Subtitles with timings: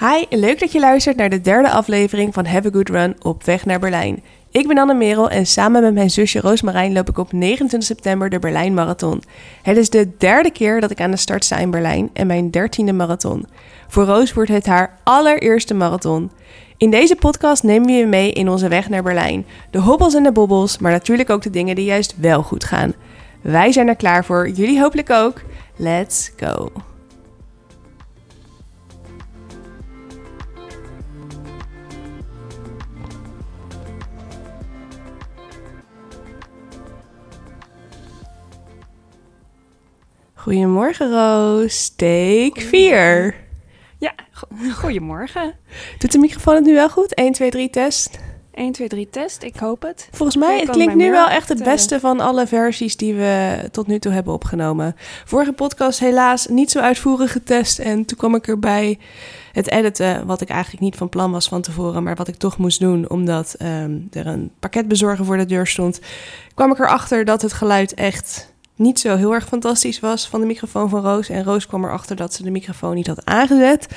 [0.00, 3.44] Hi, leuk dat je luistert naar de derde aflevering van Have a Good Run op
[3.44, 4.22] weg naar Berlijn.
[4.50, 8.30] Ik ben Anne Merel en samen met mijn zusje Roosmarijn loop ik op 29 september
[8.30, 9.22] de Berlijn Marathon.
[9.62, 12.50] Het is de derde keer dat ik aan de start sta in Berlijn en mijn
[12.50, 13.46] dertiende marathon.
[13.88, 16.30] Voor Roos wordt het haar allereerste marathon.
[16.76, 19.46] In deze podcast nemen we je mee in onze weg naar Berlijn.
[19.70, 22.94] De hobbels en de bobbels, maar natuurlijk ook de dingen die juist wel goed gaan.
[23.40, 25.42] Wij zijn er klaar voor, jullie hopelijk ook.
[25.76, 26.72] Let's go!
[40.40, 43.34] Goedemorgen Roos, take 4.
[43.98, 44.46] Ja, go
[44.82, 45.54] goedemorgen.
[45.98, 47.14] Doet de microfoon het nu wel goed?
[47.14, 48.18] 1, 2, 3 test.
[48.54, 50.08] 1, 2, 3 test, ik hoop het.
[50.10, 53.86] Volgens mij het klinkt nu wel echt het beste van alle versies die we tot
[53.86, 54.96] nu toe hebben opgenomen.
[55.24, 58.98] Vorige podcast helaas niet zo uitvoerig getest en toen kwam ik erbij
[59.52, 62.58] het editen, wat ik eigenlijk niet van plan was van tevoren, maar wat ik toch
[62.58, 66.00] moest doen omdat um, er een pakketbezorger voor de deur stond,
[66.54, 68.49] kwam ik erachter dat het geluid echt
[68.80, 71.28] niet zo heel erg fantastisch was van de microfoon van Roos.
[71.28, 73.88] En Roos kwam erachter dat ze de microfoon niet had aangezet.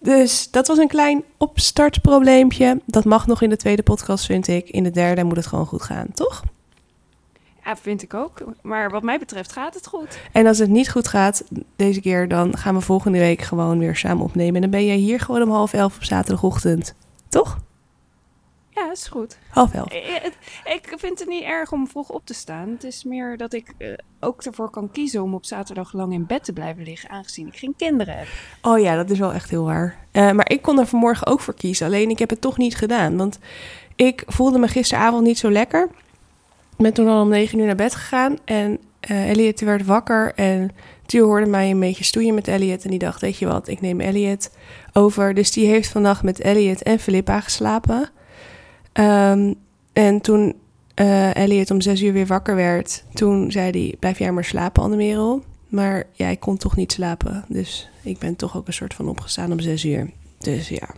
[0.00, 2.80] Dus dat was een klein opstartprobleempje.
[2.86, 4.68] Dat mag nog in de tweede podcast, vind ik.
[4.68, 6.42] In de derde moet het gewoon goed gaan, toch?
[7.64, 8.42] Ja, vind ik ook.
[8.62, 10.18] Maar wat mij betreft gaat het goed.
[10.32, 11.44] En als het niet goed gaat
[11.76, 14.54] deze keer, dan gaan we volgende week gewoon weer samen opnemen.
[14.54, 16.94] En dan ben jij hier gewoon om half elf op zaterdagochtend,
[17.28, 17.58] toch?
[18.74, 19.38] Ja, is goed.
[19.48, 19.92] Half elf.
[20.64, 22.68] Ik vind het niet erg om vroeg op te staan.
[22.68, 26.26] Het is meer dat ik uh, ook ervoor kan kiezen om op zaterdag lang in
[26.26, 28.26] bed te blijven liggen, aangezien ik geen kinderen heb.
[28.62, 29.96] Oh ja, dat is wel echt heel waar.
[30.12, 31.86] Uh, maar ik kon er vanmorgen ook voor kiezen.
[31.86, 33.16] Alleen ik heb het toch niet gedaan.
[33.16, 33.38] Want
[33.96, 35.88] ik voelde me gisteravond niet zo lekker.
[36.76, 38.38] Ik ben toen al om negen uur naar bed gegaan.
[38.44, 38.78] En
[39.10, 40.32] uh, Elliot werd wakker.
[40.34, 40.70] En
[41.06, 42.84] Tuur hoorde mij een beetje stoeien met Elliot.
[42.84, 44.50] En die dacht, weet je wat, ik neem Elliot
[44.92, 45.34] over.
[45.34, 48.10] Dus die heeft vannacht met Elliot en Philippa geslapen.
[49.00, 49.54] Um,
[49.92, 50.54] en toen
[51.00, 54.82] uh, Elliot om zes uur weer wakker werd, toen zei hij: Blijf jij maar slapen,
[54.82, 55.42] Annemerel.
[55.68, 57.44] Maar ja, ik kon toch niet slapen.
[57.48, 60.10] Dus ik ben toch ook een soort van opgestaan om zes uur.
[60.38, 60.88] Dus ja.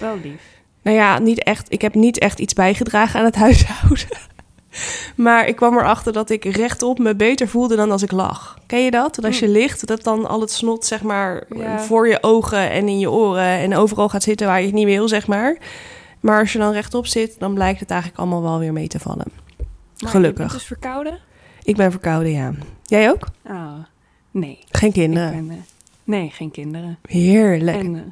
[0.00, 0.60] Wel lief.
[0.82, 1.72] Nou ja, niet echt.
[1.72, 4.06] Ik heb niet echt iets bijgedragen aan het huishouden.
[5.16, 8.58] maar ik kwam erachter dat ik rechtop me beter voelde dan als ik lag.
[8.66, 9.14] Ken je dat?
[9.14, 11.80] Dat als je ligt, dat dan al het snot zeg maar ja.
[11.80, 14.84] voor je ogen en in je oren en overal gaat zitten waar je het niet
[14.84, 15.56] wil, zeg maar.
[16.22, 18.98] Maar als je dan rechtop zit, dan blijkt het eigenlijk allemaal wel weer mee te
[18.98, 19.26] vallen.
[19.98, 20.42] Maar Gelukkig.
[20.42, 21.18] Je bent dus verkouden?
[21.62, 22.52] Ik ben verkouden, ja.
[22.84, 23.28] Jij ook?
[23.46, 23.74] Oh,
[24.30, 24.58] nee.
[24.70, 25.30] Geen kinderen?
[25.30, 25.62] Ben, uh,
[26.04, 26.98] nee, geen kinderen.
[27.08, 27.76] Heerlijk.
[27.76, 28.02] En, uh,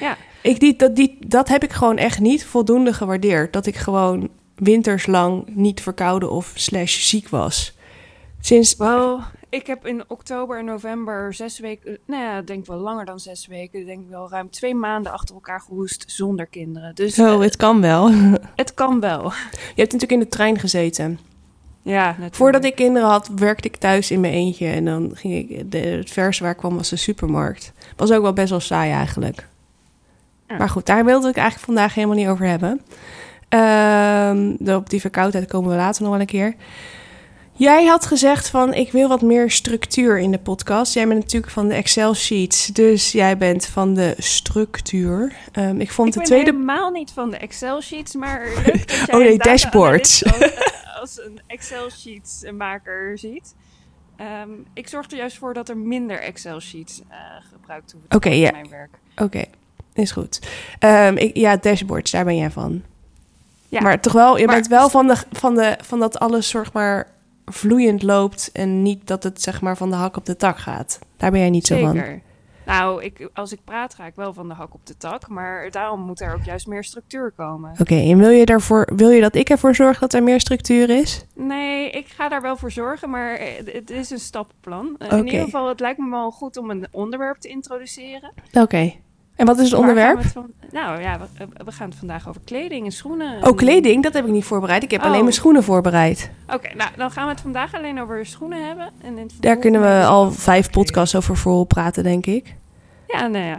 [0.00, 0.16] ja.
[0.42, 3.52] Ik, die, dat, die, dat heb ik gewoon echt niet voldoende gewaardeerd.
[3.52, 7.76] Dat ik gewoon winterslang niet verkouden of slash ziek was.
[8.40, 8.76] Sinds...
[8.76, 13.20] Wel, ik heb in oktober en november zes weken, nou ja, denk wel langer dan
[13.20, 16.94] zes weken, denk ik wel ruim twee maanden achter elkaar gehoest zonder kinderen.
[16.94, 18.10] Dus oh, uh, het kan wel.
[18.56, 19.22] Het kan wel.
[19.50, 21.18] Je hebt natuurlijk in de trein gezeten.
[21.82, 22.34] Ja, natuurlijk.
[22.34, 25.78] Voordat ik kinderen had, werkte ik thuis in mijn eentje en dan ging ik, de,
[25.78, 27.72] het verste waar ik kwam was de supermarkt.
[27.96, 29.46] Was ook wel best wel saai eigenlijk.
[30.48, 30.56] Ja.
[30.56, 32.80] Maar goed, daar wilde ik eigenlijk vandaag helemaal niet over hebben.
[33.54, 36.54] Uh, op die verkoudheid komen we later nog wel een keer.
[37.60, 40.94] Jij had gezegd van ik wil wat meer structuur in de podcast.
[40.94, 45.36] Jij bent natuurlijk van de Excel sheets, dus jij bent van de structuur.
[45.52, 46.50] Um, ik vond ik de tweede.
[46.50, 50.24] helemaal niet van de Excel sheets, maar leuk dat jij oh nee, dashboards.
[50.24, 50.52] Als,
[51.00, 53.54] als, een Excel sheets maker ziet.
[54.42, 57.16] Um, ik zorg er juist voor dat er minder Excel sheets uh,
[57.52, 58.98] gebruikt okay, worden in mijn werk.
[59.12, 59.48] Oké, okay.
[59.92, 60.48] is goed.
[60.84, 62.82] Um, ik, ja, dashboards, daar ben jij van.
[63.68, 66.48] Ja, maar toch wel, je maar, bent wel van, de, van, de, van dat alles,
[66.48, 67.18] zorg maar
[67.52, 70.98] vloeiend loopt en niet dat het zeg maar van de hak op de tak gaat.
[71.16, 71.86] Daar ben jij niet Zeker.
[71.86, 72.20] zo van.
[72.66, 75.70] Nou, ik, als ik praat ga ik wel van de hak op de tak, maar
[75.70, 77.70] daarom moet er ook juist meer structuur komen.
[77.70, 80.40] Oké, okay, en wil je, daarvoor, wil je dat ik ervoor zorg dat er meer
[80.40, 81.24] structuur is?
[81.34, 84.94] Nee, ik ga daar wel voor zorgen, maar het is een stappenplan.
[84.98, 85.18] Okay.
[85.18, 88.32] In ieder geval, het lijkt me wel goed om een onderwerp te introduceren.
[88.48, 88.60] Oké.
[88.60, 89.00] Okay.
[89.40, 90.22] En wat is het onderwerp?
[90.22, 93.46] Van, nou ja, we, we, gaan het vandaag over kleding en schoenen.
[93.46, 94.02] Oh, kleding?
[94.02, 94.82] Dat heb ik niet voorbereid.
[94.82, 95.06] Ik heb oh.
[95.06, 96.30] alleen mijn schoenen voorbereid.
[96.44, 98.90] Oké, okay, nou dan gaan we het vandaag alleen over schoenen hebben.
[99.02, 102.54] En Daar kunnen we al vijf podcasts over vol praten, denk ik.
[103.06, 103.58] Ja, nou ja.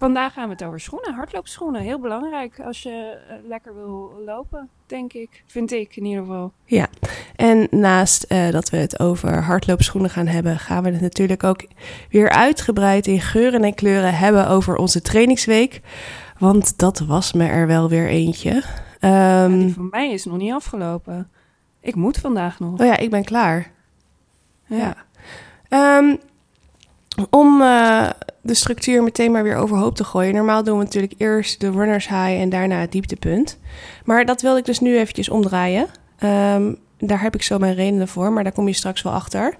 [0.00, 1.80] Vandaag gaan we het over schoenen, hardloopschoenen.
[1.80, 5.42] Heel belangrijk als je uh, lekker wil lopen, denk ik.
[5.46, 6.52] Vind ik in ieder geval.
[6.64, 6.88] Ja,
[7.36, 11.66] en naast uh, dat we het over hardloopschoenen gaan hebben, gaan we het natuurlijk ook
[12.10, 15.80] weer uitgebreid in geuren en kleuren hebben over onze trainingsweek.
[16.38, 18.52] Want dat was me er wel weer eentje.
[19.00, 21.30] Um, ja, die van mij is nog niet afgelopen.
[21.80, 22.80] Ik moet vandaag nog.
[22.80, 23.70] Oh ja, ik ben klaar.
[24.66, 24.94] Ja.
[25.68, 25.98] ja.
[25.98, 26.18] Um,
[27.30, 28.08] Om uh,
[28.42, 30.34] de structuur meteen maar weer overhoop te gooien.
[30.34, 33.58] Normaal doen we natuurlijk eerst de runners high en daarna het dieptepunt.
[34.04, 35.86] Maar dat wilde ik dus nu eventjes omdraaien.
[36.24, 39.56] Um, daar heb ik zo mijn redenen voor, maar daar kom je straks wel achter.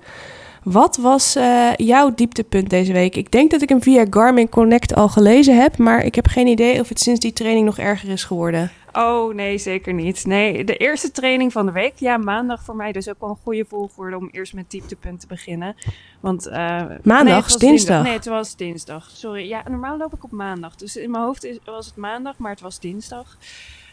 [0.63, 3.17] Wat was uh, jouw dieptepunt deze week?
[3.17, 6.47] Ik denk dat ik hem via Garmin Connect al gelezen heb, maar ik heb geen
[6.47, 8.71] idee of het sinds die training nog erger is geworden.
[8.93, 10.27] Oh, nee, zeker niet.
[10.27, 11.97] Nee, de eerste training van de week.
[11.97, 15.27] Ja, maandag voor mij dus ook wel een goede volgorde om eerst met dieptepunt te
[15.27, 15.77] beginnen.
[16.21, 16.55] Want, uh,
[17.03, 18.03] maandag, nee, dinsdag.
[18.03, 19.11] Nee, het was dinsdag.
[19.11, 19.49] Sorry.
[19.49, 20.77] Ja, normaal loop ik op maandag.
[20.77, 23.37] Dus in mijn hoofd is, was het maandag, maar het was dinsdag.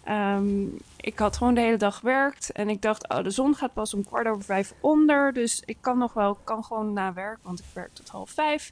[0.10, 3.74] Um, ik had gewoon de hele dag gewerkt en ik dacht, oh, de zon gaat
[3.74, 5.34] pas om kwart over vijf onder.
[5.34, 8.72] Dus ik kan nog wel, kan gewoon na werk, want ik werk tot half vijf.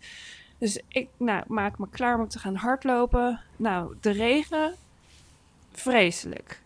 [0.57, 3.41] Dus ik nou, maak me klaar om te gaan hardlopen.
[3.55, 4.75] Nou, de regen,
[5.77, 6.61] vreselijk.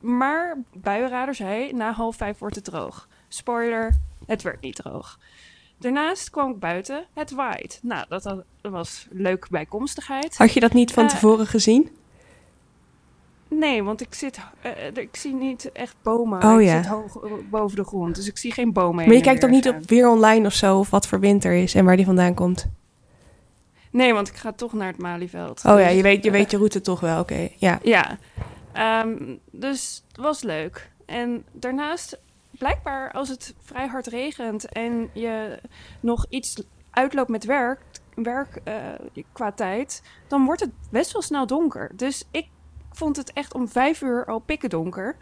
[0.00, 3.08] Maar buienrader zei, na half vijf wordt het droog.
[3.28, 5.18] Spoiler, het werd niet droog.
[5.78, 7.78] Daarnaast kwam ik buiten, het waait.
[7.82, 10.36] Nou, dat, was leuk bijkomstigheid.
[10.36, 11.90] Had je dat niet van uh, tevoren gezien?
[13.48, 16.42] Nee, want ik zit, uh, ik zie niet echt bomen.
[16.42, 16.76] Oh, ik ja.
[16.76, 17.20] zit hoog
[17.50, 19.06] boven de grond, dus ik zie geen bomen.
[19.06, 21.74] Maar je kijkt ook niet op weer online of zo, of wat voor winter is
[21.74, 22.68] en waar die vandaan komt?
[23.90, 25.64] Nee, want ik ga toch naar het Malieveld.
[25.64, 27.48] Oh ja, je weet je, weet je route toch wel, oké.
[27.56, 28.18] Ja, ja.
[29.04, 30.90] Um, dus het was leuk.
[31.06, 32.20] En daarnaast,
[32.50, 35.58] blijkbaar als het vrij hard regent en je
[36.00, 37.80] nog iets uitloopt met werk,
[38.14, 38.74] werk uh,
[39.32, 41.90] qua tijd, dan wordt het best wel snel donker.
[41.94, 42.46] Dus ik
[42.92, 45.16] vond het echt om vijf uur al pikken donker.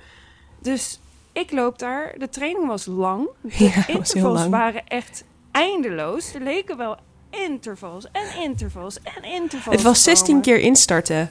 [0.62, 1.00] Dus
[1.32, 2.14] ik loop daar.
[2.19, 3.29] De training was lang.
[3.41, 6.35] De ja, intervals waren echt eindeloos.
[6.35, 6.97] Er leken wel
[7.44, 9.76] intervals en intervals en intervals.
[9.76, 11.31] Het was 16 keer instarten.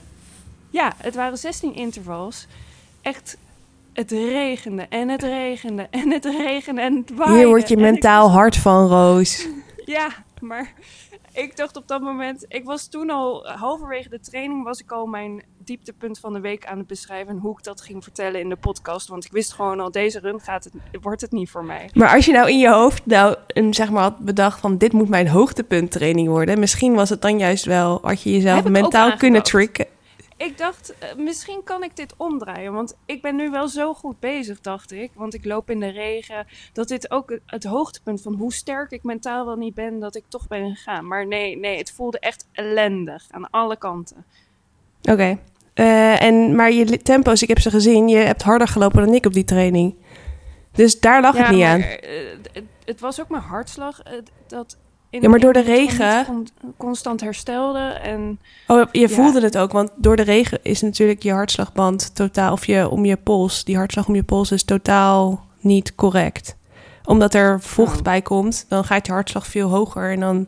[0.70, 2.48] Ja, het waren 16 intervals.
[3.02, 3.38] Echt,
[3.94, 7.38] het regende en het regende en het regende en het waaide.
[7.38, 9.48] Hier word je mentaal hard van, Roos.
[9.86, 10.08] Ja,
[10.40, 10.74] maar
[11.38, 15.06] ik dacht op dat moment, ik was toen al halverwege de training, was ik al
[15.06, 18.50] mijn dieptepunt van de week aan het beschrijven en hoe ik dat ging vertellen in
[18.50, 19.08] de podcast.
[19.08, 21.90] Want ik wist gewoon al, deze run gaat het, wordt het niet voor mij.
[21.94, 24.94] Maar als je nou in je hoofd nou een, zeg maar, had bedacht van dit
[24.94, 29.18] moet mijn hoogtepunt training worden, misschien was het dan juist wel, had je jezelf mentaal
[29.18, 29.86] kunnen tricken
[30.38, 32.74] ik dacht, uh, misschien kan ik dit omdraaien.
[32.74, 35.12] Want ik ben nu wel zo goed bezig, dacht ik.
[35.14, 36.48] Want ik loop in de regen.
[36.74, 40.24] Dat dit ook het hoogtepunt van hoe sterk ik mentaal wel niet ben, dat ik
[40.28, 41.08] toch ben gegaan.
[41.08, 44.26] Maar nee, nee, het voelde echt ellendig aan alle kanten.
[45.02, 45.12] Oké.
[45.12, 45.40] Okay.
[45.76, 49.26] Uh, en maar je tempo's, ik heb ze gezien, je hebt harder gelopen dan ik
[49.26, 49.96] op die training.
[50.72, 51.80] Dus daar lag ja, het niet maar, aan.
[51.80, 51.88] Uh,
[52.54, 54.02] het, het, was ook mijn hartslag.
[54.48, 54.78] dat
[55.10, 56.48] ja, maar door de regen.
[56.78, 57.80] constant herstelde.
[57.80, 62.52] En, oh, je voelde het ook, want door de regen is natuurlijk je hartslagband totaal,
[62.52, 66.56] of je om je pols, die hartslag om je pols is totaal niet correct.
[67.06, 68.04] Omdat er vocht oh.
[68.04, 70.48] bij komt, dan gaat je hartslag veel hoger en dan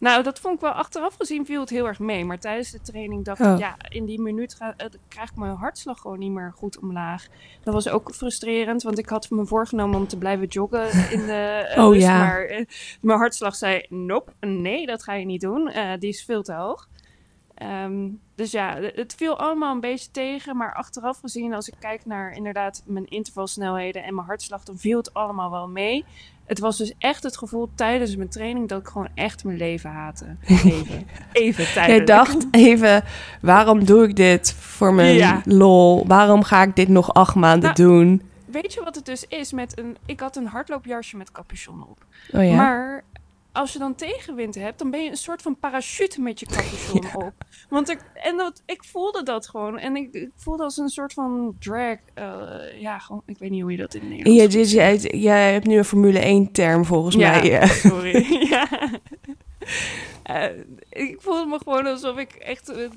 [0.00, 2.24] nou, dat vond ik wel achteraf gezien viel het heel erg mee.
[2.24, 3.58] Maar tijdens de training dacht ik, oh.
[3.58, 7.26] ja, in die minuut ga, uh, krijg ik mijn hartslag gewoon niet meer goed omlaag.
[7.62, 11.72] Dat was ook frustrerend, want ik had me voorgenomen om te blijven joggen in de
[11.76, 12.18] uh, oh, ja.
[12.18, 12.66] Maar uh,
[13.00, 15.70] mijn hartslag zei, nope, nee, dat ga je niet doen.
[15.98, 16.88] die is veel te hoog.
[17.62, 20.56] Um, dus ja, het viel allemaal een beetje tegen.
[20.56, 24.98] Maar achteraf gezien, als ik kijk naar inderdaad mijn intervalsnelheden en mijn hartslag, dan viel
[24.98, 26.04] het allemaal wel mee
[26.50, 29.90] het was dus echt het gevoel tijdens mijn training dat ik gewoon echt mijn leven
[29.90, 30.36] haatte.
[30.46, 32.06] Even, even tijdens.
[32.06, 33.04] Dacht even,
[33.40, 36.06] waarom doe ik dit voor mijn lol?
[36.06, 38.22] Waarom ga ik dit nog acht maanden nou, doen?
[38.46, 39.96] Weet je wat het dus is met een...
[40.06, 42.04] Ik had een hardloopjasje met capuchon op.
[42.32, 42.54] Oh ja?
[42.54, 43.04] Maar
[43.52, 47.14] als je dan tegenwind hebt, dan ben je een soort van parachute met je capuchon
[47.24, 47.32] op.
[47.68, 49.78] Want ik, en dat, ik voelde dat gewoon.
[49.78, 51.96] En ik, ik voelde als een soort van drag.
[52.18, 55.66] Uh, ja, gewoon, ik weet niet hoe je dat in Nederlands ja, jij, jij hebt
[55.66, 57.50] nu een Formule 1-term volgens mij.
[57.50, 58.26] Ja, sorry.
[58.50, 58.68] ja.
[60.30, 60.44] Uh,
[60.88, 62.88] ik voelde me gewoon alsof ik echt uh,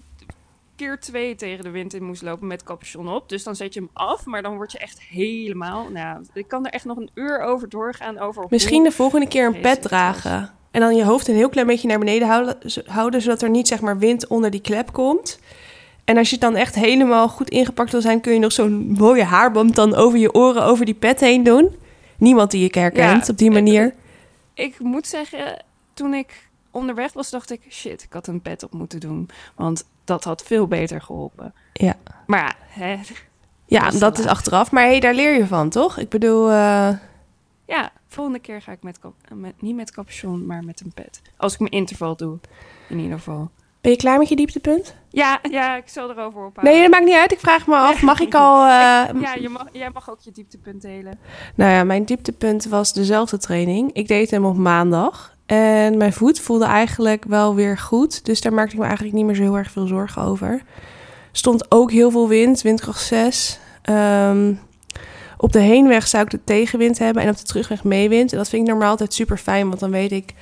[0.76, 3.30] keer twee tegen de wind in moest lopen met capuchon op.
[3.30, 5.90] Dus dan zet je hem af, maar dan word je echt helemaal...
[5.90, 8.20] Nou, ik kan er echt nog een uur over doorgaan.
[8.20, 10.52] Over Misschien de volgende keer een pet dragen.
[10.72, 13.68] En dan je hoofd een heel klein beetje naar beneden houden, houden, zodat er niet
[13.68, 15.40] zeg maar wind onder die klep komt.
[16.06, 19.24] En als je dan echt helemaal goed ingepakt wil zijn, kun je nog zo'n mooie
[19.24, 21.76] haarband dan over je oren, over die pet heen doen.
[22.18, 23.94] Niemand die je herkent op die manier.
[24.54, 25.64] Ik moet zeggen,
[25.94, 29.30] toen ik onderweg was, dacht ik, shit, ik had een pet op moeten doen.
[29.56, 31.54] Want dat had veel beter geholpen.
[31.74, 31.96] Ja.
[32.26, 33.00] Maar ja, hè,
[33.66, 34.72] ja, dat, is achteraf.
[34.72, 35.98] Maar hey, daar leer je van, toch?
[35.98, 36.50] Ik bedoel...
[36.50, 36.90] Uh...
[37.66, 39.00] Ja, volgende keer ga ik met,
[39.34, 41.22] met, niet met capuchon, maar met een pet.
[41.38, 42.38] Als ik mijn interval doe,
[42.90, 43.50] in ieder geval.
[43.82, 44.96] Ben je klaar met je dieptepunt?
[45.10, 46.64] Ja, ja ik zal erover ophouden.
[46.64, 47.32] Nee, dat maakt niet uit.
[47.32, 48.60] Ik vraag me af, mag ik al...
[48.60, 48.70] Uh...
[49.22, 51.20] ja, je mag, jij mag ook je dieptepunt delen.
[51.56, 53.94] Nou ja, mijn dieptepunt was dezelfde training.
[53.94, 55.33] Ik deed hem op maandag.
[55.46, 58.26] En mijn voet voelde eigenlijk wel weer goed.
[58.26, 60.62] Dus daar maakte ik me eigenlijk niet meer zo heel erg veel zorgen over.
[61.32, 63.60] Stond ook heel veel wind, windkracht 6.
[63.82, 64.54] Ehm,
[65.38, 68.32] op de heenweg zou ik de tegenwind hebben en op de terugweg meewind.
[68.32, 70.34] En dat vind ik normaal altijd super fijn, want dan weet ik...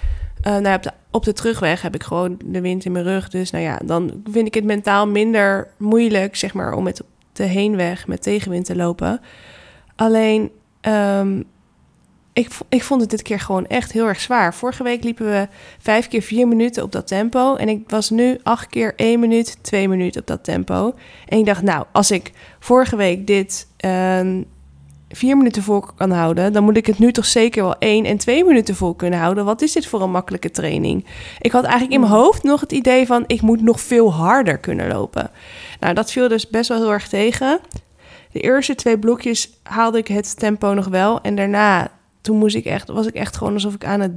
[0.48, 3.30] Uh, nou, op, de, op de terugweg heb ik gewoon de wind in mijn rug.
[3.30, 7.02] Dus nou ja, dan vind ik het mentaal minder moeilijk, zeg maar, om met
[7.34, 9.22] de heenweg met tegenwind te lopen.
[9.96, 11.44] Alleen, um,
[12.34, 14.54] ik, ik vond het dit keer gewoon echt heel erg zwaar.
[14.54, 15.48] Vorige week liepen we
[15.80, 17.56] vijf keer vier minuten op dat tempo.
[17.56, 20.94] En ik was nu acht keer één minuut, twee minuten op dat tempo.
[21.28, 24.40] En ik dacht, nou, als ik vorige week dit uh,
[25.10, 28.18] vier minuten vol kan houden, dan moet ik het nu toch zeker wel één en
[28.18, 29.46] twee minuten vol kunnen houden.
[29.46, 31.06] Wat is dit voor een makkelijke training?
[31.40, 32.22] Ik had eigenlijk in mijn hmm.
[32.22, 35.32] hoofd nog het idee van, ik moet nog veel harder kunnen lopen.
[35.80, 37.60] Nou, dat viel dus best wel heel erg tegen.
[38.32, 41.22] De eerste twee blokjes haalde ik het tempo nog wel.
[41.22, 44.12] En daarna toen moest ik echt, was ik echt gewoon alsof ik aan het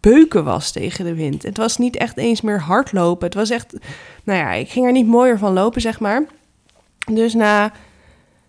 [0.00, 1.42] beuken was tegen de wind.
[1.42, 3.26] Het was niet echt eens meer hardlopen.
[3.26, 3.72] Het was echt,
[4.24, 6.26] nou ja, ik ging er niet mooier van lopen, zeg maar.
[7.12, 7.72] Dus na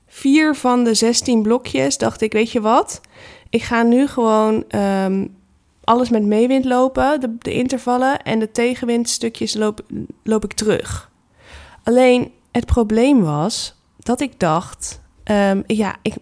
[0.08, 3.02] vier van de 16 blokjes dacht ik, weet je wat?
[3.50, 5.28] Ik ga nu gewoon ehm,
[5.84, 9.82] alles met meewind lopen, de, de intervallen en de tegenwindstukjes loop,
[10.24, 11.12] loop ik terug.
[11.84, 15.02] Alleen het probleem was dat ik dacht,
[15.32, 16.14] um, ja, ik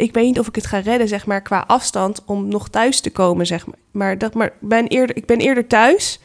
[0.00, 3.00] ik weet niet of ik het ga redden, zeg maar, qua afstand om nog thuis
[3.00, 3.78] te komen, zeg maar.
[3.90, 6.20] Maar, dat, maar ben eerder, ik ben eerder thuis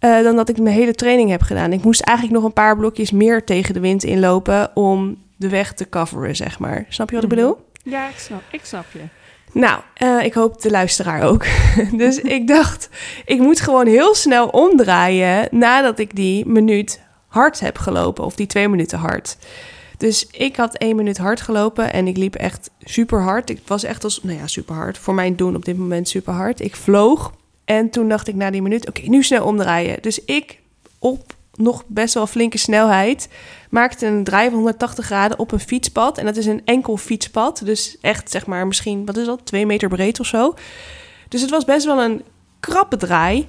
[0.00, 1.72] uh, dan dat ik mijn hele training heb gedaan.
[1.72, 5.72] Ik moest eigenlijk nog een paar blokjes meer tegen de wind inlopen om de weg
[5.72, 6.86] te coveren, zeg maar.
[6.88, 7.38] Snap je wat ik mhm.
[7.38, 7.66] bedoel?
[7.82, 9.00] Ja, ik snap, ik snap je.
[9.52, 11.44] Nou, uh, ik hoop de luisteraar ook.
[11.92, 12.88] dus ik dacht,
[13.24, 18.46] ik moet gewoon heel snel omdraaien nadat ik die minuut hard heb gelopen, of die
[18.46, 19.36] twee minuten hard.
[19.98, 23.50] Dus ik had één minuut hard gelopen en ik liep echt super hard.
[23.50, 24.98] Ik was echt als, nou ja, super hard.
[24.98, 26.60] Voor mijn doen op dit moment super hard.
[26.60, 27.32] Ik vloog
[27.64, 30.02] en toen dacht ik na die minuut, oké, nu snel omdraaien.
[30.02, 30.58] Dus ik
[30.98, 33.28] op nog best wel flinke snelheid
[33.70, 36.18] maakte een draai van 180 graden op een fietspad.
[36.18, 37.60] En dat is een enkel fietspad.
[37.64, 40.54] Dus echt, zeg maar, misschien, wat is dat, twee meter breed of zo.
[41.28, 42.22] Dus het was best wel een
[42.60, 43.48] krappe draai.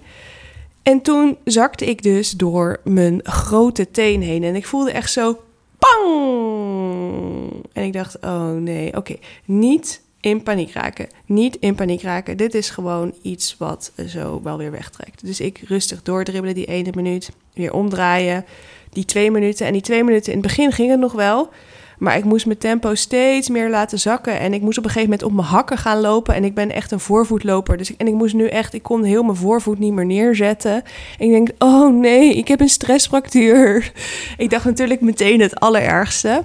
[0.84, 4.44] En toen zakte ik dus door mijn grote teen heen.
[4.44, 5.40] En ik voelde echt zo
[5.80, 7.66] Pang!
[7.74, 11.08] En ik dacht, oh nee, oké, niet in paniek raken.
[11.26, 12.38] Niet in paniek raken.
[12.38, 15.26] Dit is gewoon iets wat zo wel weer wegtrekt.
[15.26, 18.46] Dus ik rustig doordribbelen die ene minuut, weer omdraaien.
[18.90, 19.66] Die twee minuten.
[19.66, 21.50] En die twee minuten in het begin ging het nog wel.
[22.00, 24.40] Maar ik moest mijn tempo steeds meer laten zakken.
[24.40, 26.36] En ik moest op een gegeven moment op mijn hakken gaan lopen.
[26.36, 27.78] En ik ben echt een voorvoetloper.
[27.78, 30.84] Dus en ik moest nu echt, ik kon heel mijn voorvoet niet meer neerzetten.
[31.18, 33.92] En ik denk, oh nee, ik heb een stressfractuur.
[34.38, 36.44] Ik dacht natuurlijk meteen het allerergste.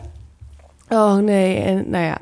[0.89, 2.19] Oh nee, en nou ja.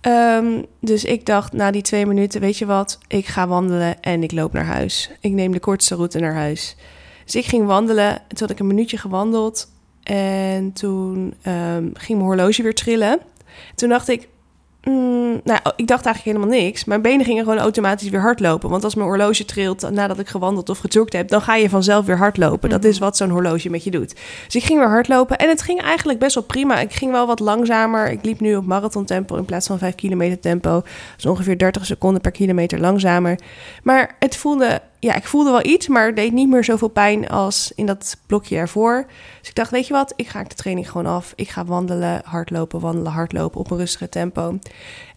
[0.00, 4.22] Ehm, dus ik dacht na die twee minuten, weet je wat, ik ga wandelen en
[4.22, 5.10] ik loop naar huis.
[5.20, 6.76] Ik neem de kortste route naar huis.
[7.24, 8.14] Dus ik ging wandelen.
[8.28, 9.68] Toen had ik een minuutje gewandeld.
[10.04, 13.18] En toen um, ging mijn horloge weer trillen.
[13.74, 14.28] Toen dacht ik,
[14.82, 16.84] mm, nou, ik dacht eigenlijk helemaal niks.
[16.84, 18.70] Mijn benen gingen gewoon automatisch weer hardlopen.
[18.70, 22.06] Want als mijn horloge trilt nadat ik gewandeld of gejogd heb, dan ga je vanzelf
[22.06, 22.70] weer hardlopen.
[22.70, 23.04] Dat is mhm.
[23.04, 24.14] wat zo'n horloge met je doet.
[24.44, 26.80] Dus ik ging weer hardlopen en het ging eigenlijk best wel prima.
[26.80, 28.10] Ik ging wel wat langzamer.
[28.10, 30.82] Ik liep nu op marathon tempo in plaats van 5 kilometer tempo.
[31.16, 33.38] Dus ongeveer 30 seconden per kilometer langzamer.
[33.82, 37.28] Maar het voelde ja, ik voelde wel iets, maar het deed niet meer zoveel pijn
[37.28, 39.06] als in dat blokje ervoor.
[39.40, 41.32] Dus ik dacht, weet je wat, ik ga de training gewoon af.
[41.36, 44.58] Ik ga wandelen, hardlopen, wandelen, hardlopen op een rustige tempo.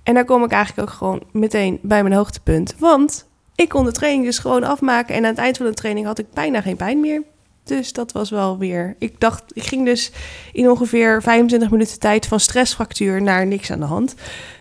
[0.04, 2.76] En daar kom ik eigenlijk ook gewoon meteen bij mijn hoogtepunt.
[2.80, 5.16] Want ik kon de training dus gewoon afmaken.
[5.16, 7.24] En aan het eind van de training had ik bijna geen pijn meer.
[7.64, 8.96] Dus dat was wel weer.
[9.00, 10.12] Ik dacht, ik ging dus
[10.54, 14.16] in ongeveer 25 minuten tijd van stressfractuur naar niks aan de hand.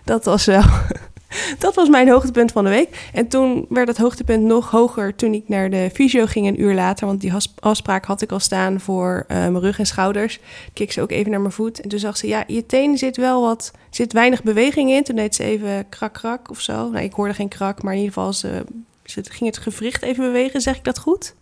[0.04, 0.62] Dat was wel
[1.58, 3.08] dat was mijn hoogtepunt van de week.
[3.12, 6.74] En toen werd het hoogtepunt nog hoger toen ik naar de fysio ging een uur
[6.74, 7.06] later.
[7.06, 10.40] Want die afspraak had ik al staan voor uh, mijn rug en schouders.
[10.72, 11.80] Keek ze ook even naar mijn voet.
[11.80, 15.04] En toen zag ze, ja, je teen zit wel wat, zit weinig beweging in.
[15.04, 16.90] Toen deed ze even krak krak of zo.
[16.90, 18.64] Nou, ik hoorde geen krak, maar in ieder geval, ze,
[19.04, 20.60] ze ging het gewricht even bewegen.
[20.60, 21.34] Zeg ik dat goed?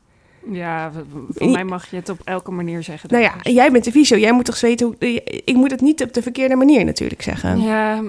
[0.51, 0.93] Ja,
[1.29, 3.11] voor mij mag je het op elke manier zeggen.
[3.11, 4.17] Nou ja, jij bent de visio.
[4.17, 4.97] Jij moet toch weten hoe...
[5.45, 7.61] Ik moet het niet op de verkeerde manier natuurlijk zeggen.
[7.61, 8.03] Ja.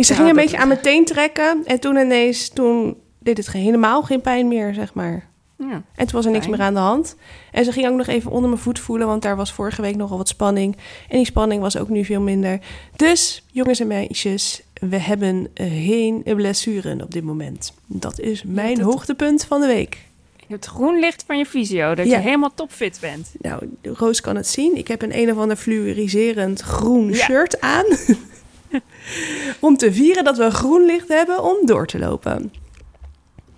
[0.00, 1.62] Ze ging een beetje aan mijn teen trekken.
[1.64, 5.28] En toen ineens, toen deed het helemaal geen pijn meer, zeg maar.
[5.56, 7.16] Ja, en toen was er niks meer aan de hand.
[7.52, 9.96] En ze ging ook nog even onder mijn voet voelen, want daar was vorige week
[9.96, 10.76] nogal wat spanning.
[11.08, 12.60] En die spanning was ook nu veel minder.
[12.96, 17.74] Dus, jongens en meisjes, we hebben geen blessuren op dit moment.
[17.86, 20.08] Dat is mijn hoogtepunt van de week.
[20.50, 23.34] Het groen licht van je visio, dat je helemaal topfit bent.
[23.40, 24.76] Nou, Roos kan het zien.
[24.76, 27.84] Ik heb een een of ander fluoriserend groen shirt aan.
[29.60, 32.52] om te vieren dat we groen licht hebben om door te lopen.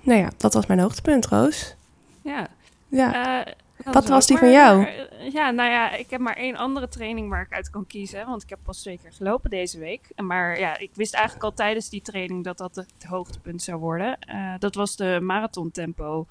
[0.03, 1.75] Nou ja, dat was mijn hoogtepunt, Roos.
[2.23, 2.49] Ja.
[2.89, 3.45] Ja.
[3.45, 3.53] Eh,
[3.93, 4.85] Wat was die van jou?
[4.85, 8.27] eh, Ja, nou ja, ik heb maar één andere training waar ik uit kan kiezen.
[8.27, 10.09] Want ik heb pas twee keer gelopen deze week.
[10.17, 14.19] Maar ja, ik wist eigenlijk al tijdens die training dat dat het hoogtepunt zou worden.
[14.19, 16.27] Eh, dat was de marathon tempo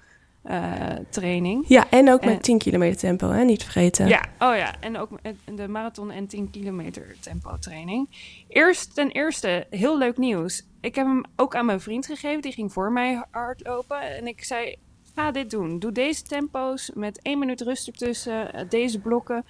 [1.10, 1.66] training.
[1.68, 2.28] Ja, en ook Eh.
[2.28, 3.44] met 10 kilometer tempo, hè?
[3.44, 4.08] Niet vergeten.
[4.08, 5.10] Ja, oh ja, en ook
[5.56, 8.10] de marathon en 10 kilometer tempo training.
[8.48, 10.64] Eerst ten eerste, heel leuk nieuws.
[10.82, 14.02] Ik heb hem ook aan mijn vriend gegeven, die ging voor mij hardlopen.
[14.02, 14.76] En ik zei,
[15.16, 15.80] ga dit doen.
[15.80, 19.46] Doe deze tempo's met één minuut rust ertussen, eh, deze blokken.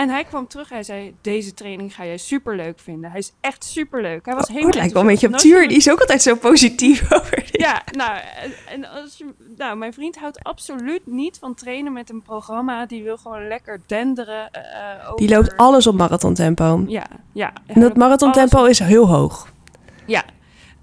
[0.00, 3.10] En hij kwam terug, hij zei, deze training ga jij super leuk vinden.
[3.10, 4.24] Hij is echt super leuk.
[4.24, 5.36] Hij was Oh, helemaal het lijkt wel een beetje op.
[5.36, 5.68] Tuur.
[5.68, 7.48] Die is ook altijd zo positief over dit.
[7.60, 8.18] Ja, nou,
[8.68, 12.86] en- als je, nou, mijn vriend houdt absoluut niet van trainen met een programma.
[12.86, 14.50] Die wil gewoon lekker denderen.
[14.50, 15.16] eh, over...
[15.16, 16.84] Die loopt alles op marathontempo.
[16.86, 17.52] Ja, ja.
[17.66, 19.48] En dat marathontempo is heel hoog.
[20.06, 20.24] Ja.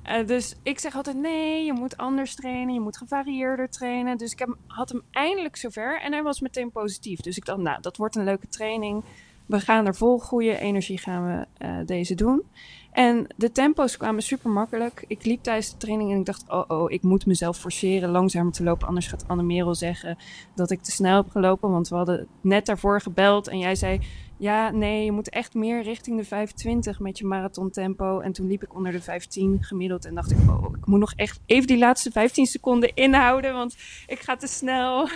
[0.07, 2.73] Eh, dus ik zeg altijd, nee, je moet anders trainen.
[2.73, 4.17] Je moet gevarieerder trainen.
[4.17, 6.01] Dus ik heb, had hem eindelijk zover.
[6.01, 7.19] En hij was meteen positief.
[7.19, 9.03] Dus ik dacht, nou, dat wordt een leuke training.
[9.45, 12.43] We gaan er vol goede energie gaan we eh, deze doen.
[12.91, 15.03] En de tempo's kwamen super makkelijk.
[15.07, 18.51] Ik liep tijdens de training en ik dacht, oh oh, ik moet mezelf forceren langzamer
[18.51, 18.87] te lopen.
[18.87, 20.17] Anders gaat Anne Merel zeggen
[20.55, 21.71] dat ik te snel heb gelopen.
[21.71, 23.99] Want we hadden net daarvoor gebeld en jij zei,
[24.37, 28.19] ja, nee, je moet echt meer richting de 25 met je marathontempo.
[28.19, 31.13] En toen liep ik onder de 15 gemiddeld en dacht ik, oh, ik moet nog
[31.15, 33.77] echt even die laatste 15 seconden inhouden, want
[34.07, 35.09] ik ga te snel.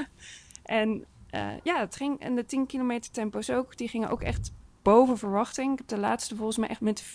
[0.63, 4.51] En eh, ja, het ging, en de 10 kilometer tempo's ook, die gingen ook echt
[4.81, 5.71] boven verwachting.
[5.71, 7.07] Ik heb de laatste volgens mij echt met 4,43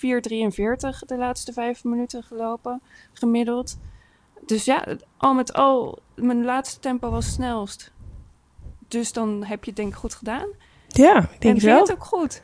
[1.07, 2.83] de laatste vijf minuten gelopen,
[3.13, 3.79] gemiddeld.
[4.47, 4.87] Dus ja,
[5.17, 7.93] al met al, mijn laatste tempo was snelst.
[8.89, 10.49] Dus dan heb je het denk ik goed gedaan.
[10.89, 11.81] Ja, ik en denk het ging wel.
[11.81, 12.43] het ook goed.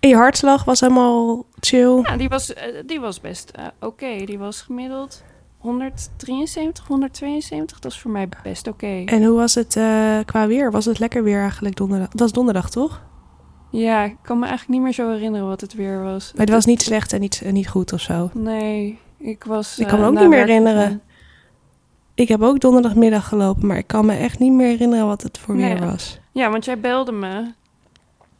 [0.00, 2.00] En je hartslag was helemaal chill.
[2.02, 4.24] Ja, die was, eh, die was best eh, oké.
[4.24, 5.22] Die was gemiddeld
[5.58, 7.78] 173, 172.
[7.78, 9.02] Dat is voor mij best oké.
[9.04, 10.70] En hoe was het eh, qua weer?
[10.70, 12.08] Was het lekker weer eigenlijk donderdag?
[12.10, 13.02] Het was donderdag, toch?
[13.70, 16.32] Ja, ik kan me eigenlijk niet meer zo herinneren wat het weer was.
[16.32, 18.30] Maar het was niet slecht en niet, en niet goed of zo.
[18.34, 19.78] Nee, ik was...
[19.78, 21.02] Ik kan me ook niet meer herinneren.
[22.14, 25.38] Ik heb ook donderdagmiddag gelopen, maar ik kan me echt niet meer herinneren wat het
[25.38, 25.74] voor Nee.
[25.74, 26.18] weer was.
[26.32, 27.52] Ja, want jij belde me.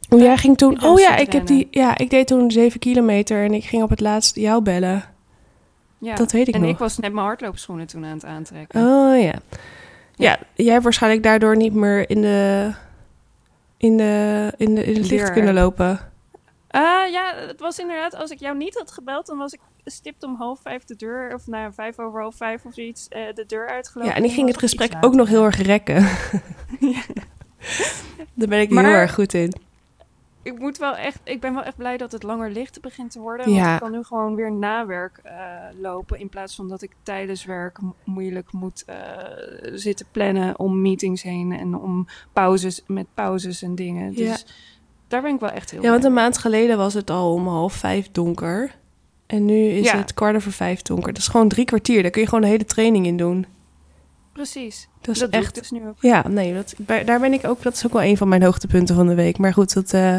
[0.09, 0.77] Oh, jij ging toen...
[0.79, 1.67] Ja, Oh ja, ik heb die...
[1.71, 5.03] Ja, ik deed toen 7 kilometer en ik ging op het laatst jou bellen.
[5.97, 6.15] Ja.
[6.15, 6.69] Dat weet ik en nog.
[6.69, 8.81] ik was net mijn hardloopschoenen toen aan het aantrekken.
[8.81, 9.33] Oh ja.
[10.15, 12.71] Ja, jij hebt waarschijnlijk daardoor niet meer in de...
[13.77, 15.99] In, de, in, de, in het licht kunnen lopen.
[16.69, 20.23] Ah, ja, het was inderdaad, als ik jou niet had gebeld, dan was ik stipt
[20.23, 23.45] om half vijf de deur, of nou, vijf over half vijf of zoiets, eh, de
[23.45, 24.11] deur uitgelopen.
[24.11, 25.95] Ja, en ik ging het gesprek ook nog heel erg rekken.
[28.33, 29.53] Daar ben ik heel erg goed in.
[30.43, 33.19] Ik moet wel echt, ik ben wel echt blij dat het langer licht begint te
[33.19, 33.45] worden.
[33.53, 35.33] Want ik kan nu gewoon weer na werk eh,
[35.81, 36.19] lopen.
[36.19, 38.95] In plaats van dat ik tijdens werk mo- moeilijk moet eh,
[39.73, 41.51] zitten plannen om meetings heen.
[41.51, 44.13] En om pauzes, met pauzes en dingen.
[44.13, 44.37] Dus Ja.
[45.07, 47.47] daar ben ik wel echt heel Ja, want een maand geleden was het al om
[47.47, 48.75] half vijf donker.
[49.27, 49.97] En nu is Ja.
[49.97, 51.13] het kwart over vijf donker.
[51.13, 52.01] Dat is gewoon drie kwartier.
[52.01, 53.45] Daar kun je gewoon een hele training in doen.
[54.39, 54.87] Precies.
[55.01, 55.55] Dat is dat echt...
[55.55, 55.95] dus nu ook.
[55.99, 56.73] Ja, nee, dat,
[57.05, 57.63] daar ben ik ook...
[57.63, 59.37] Dat is ook wel een van mijn hoogtepunten van de week.
[59.37, 60.15] Maar goed, dat, eh,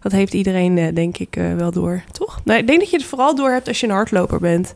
[0.00, 2.02] dat heeft iedereen eh, denk ik eh, wel door.
[2.12, 2.40] Toch?
[2.44, 4.74] Nee, ik denk dat je het vooral door hebt als je een hardloper bent.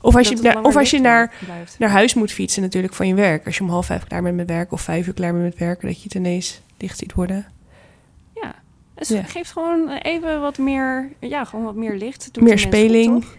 [0.00, 1.78] Of als je, Dat het of als je naar, blijft.
[1.78, 3.46] naar huis moet fietsen natuurlijk van je werk.
[3.46, 5.58] Als je om half vijf klaar bent met werk of vijf uur klaar bent met
[5.58, 5.88] werken...
[5.88, 7.46] dat je het ineens dicht ziet worden.
[8.34, 8.54] Ja.
[8.94, 9.22] Dus Ja.
[9.22, 12.28] geeft gewoon even wat meer, ja, gewoon wat meer licht.
[12.32, 13.24] Doet Meer speling.
[13.24, 13.36] goed?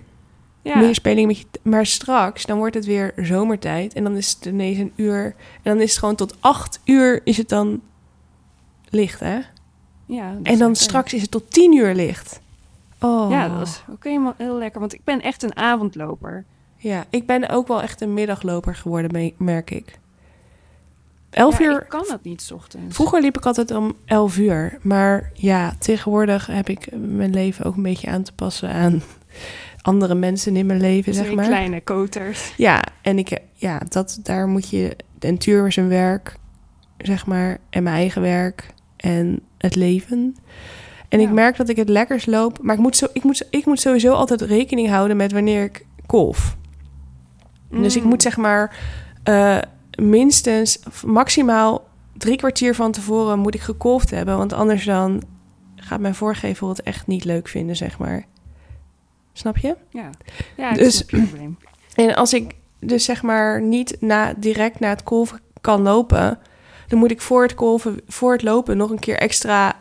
[0.69, 0.77] Ja.
[0.79, 1.45] meer speling met je...
[1.61, 3.93] Maar straks, dan wordt het weer zomertijd.
[3.93, 5.23] En dan is het ineens een uur.
[5.25, 5.35] En
[5.73, 7.81] dan is het gewoon tot acht uur is het dan
[8.89, 9.39] licht, hè?
[10.05, 12.39] ja, En dan straks is het tot tien uur licht.
[12.99, 13.31] Oh.
[13.31, 14.79] Ja, dat is ook helemaal heel lekker.
[14.79, 16.45] Want ik ben echt een avondloper.
[16.77, 19.99] Ja, ik ben ook wel echt een middagloper geworden, me- merk ik.
[21.29, 21.81] Elf Ja, uur...
[21.81, 22.95] Ik kan dat niet 's ochtends.
[22.95, 24.77] Vroeger liep ik altijd om elf uur.
[24.81, 29.01] Maar ja, tegenwoordig heb ik mijn leven ook een beetje aan te passen aan
[29.81, 31.45] andere mensen in mijn leven, zeg maar.
[31.45, 32.53] kleine koters.
[32.57, 36.35] Ja, en ik, ja, dat, daar moet je, en Tuur zijn werk,
[36.97, 40.35] zeg maar, en mijn eigen werk en het leven.
[41.09, 43.65] En ik merk dat ik het lekkers loop, maar ik moet, zo, ik, moet, ik
[43.65, 46.57] moet sowieso altijd rekening houden met wanneer ik kolf.
[47.71, 48.09] Dus ik Mm.
[48.09, 48.77] moet zeg maar
[49.23, 49.57] eh,
[50.01, 51.87] minstens, maximaal
[52.17, 55.23] drie kwartier van tevoren moet ik gekolfd hebben, want anders dan
[55.75, 58.25] gaat mijn voorgevel het echt niet leuk vinden, zeg maar.
[59.33, 59.75] Snap je?
[59.89, 60.09] Ja,
[60.57, 61.57] ja Dus- probleem.
[61.95, 66.39] En als ik dus zeg maar niet na, direct na het kolven kan lopen,
[66.87, 69.75] dan moet ik voor het, kolven, voor het lopen nog een keer extra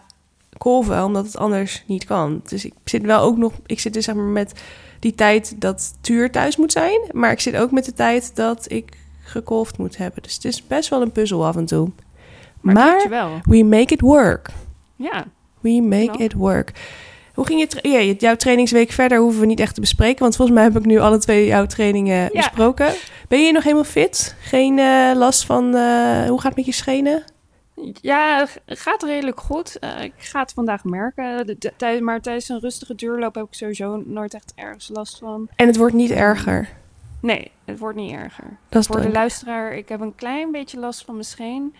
[0.59, 2.41] kolven, omdat het anders niet kan.
[2.49, 4.53] Dus ik zit wel ook nog, ik zit dus zeg maar met
[4.99, 8.71] die tijd dat Tuur thuis moet zijn, maar ik zit ook met de tijd dat
[8.71, 10.23] ik gekolfd moet hebben.
[10.23, 11.91] Dus het is best wel een puzzel af en toe.
[12.61, 13.41] Maar, Maar, wel.
[13.43, 14.51] we make it work.
[14.97, 15.27] Ja.
[15.61, 16.73] We make it work.
[17.39, 19.19] Hoe ging je, tra- ja, jouw trainingsweek verder?
[19.19, 20.19] Hoeven we niet echt te bespreken.
[20.23, 22.93] Want volgens mij heb ik nu alle twee jouw trainingen besproken.
[23.29, 24.35] Ben je nog helemaal fit?
[24.41, 25.75] Geen eh, last van...
[25.75, 27.23] eh, hoe gaat het met je schenen?
[28.01, 29.79] Ja, gaat redelijk goed.
[29.79, 31.47] Eh, ik ga het vandaag merken.
[31.59, 35.49] De- maar tijdens een rustige duurloop heb ik sowieso nooit echt ergens last van.
[35.57, 36.69] En het wordt niet erger.
[37.21, 38.57] Nee, het wordt niet erger.
[38.69, 41.75] Dat is Voor de luisteraar, ik heb een klein beetje last van mijn scheen.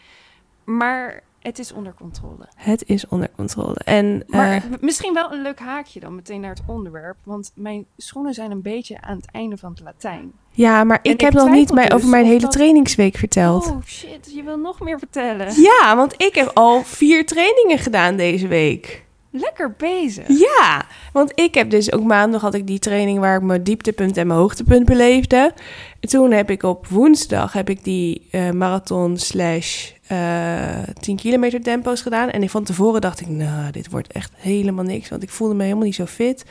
[0.65, 2.49] Maar het is onder controle.
[2.57, 3.77] Het is onder controle.
[3.85, 7.17] En Maar eh, misschien wel een leuk haakje dan meteen naar het onderwerp.
[7.25, 10.33] Want mijn schoenen zijn een beetje aan het einde van het Latijn.
[10.51, 13.67] ja, maar ik ik heb nog niet dus over mijn hele dat- trainingsweek verteld.
[13.71, 15.61] Oh shit, je wil nog meer vertellen.
[15.63, 19.07] Ja, want ik heb al vier trainingen gedaan deze week.
[19.31, 20.29] Lekker bezig.
[20.29, 24.17] Ja, want ik heb dus ook maandag had ik die training waar ik mijn dieptepunt
[24.17, 25.53] en mijn hoogtepunt beleefde.
[26.01, 31.63] En toen heb ik op woensdag heb ik die eh, marathon slash eh 10 kilometer
[31.63, 32.31] tempo's gedaan.
[32.31, 35.09] En van tevoren dacht ik, nou, dit wordt echt helemaal niks.
[35.09, 36.45] Want ik voelde me helemaal niet zo fit.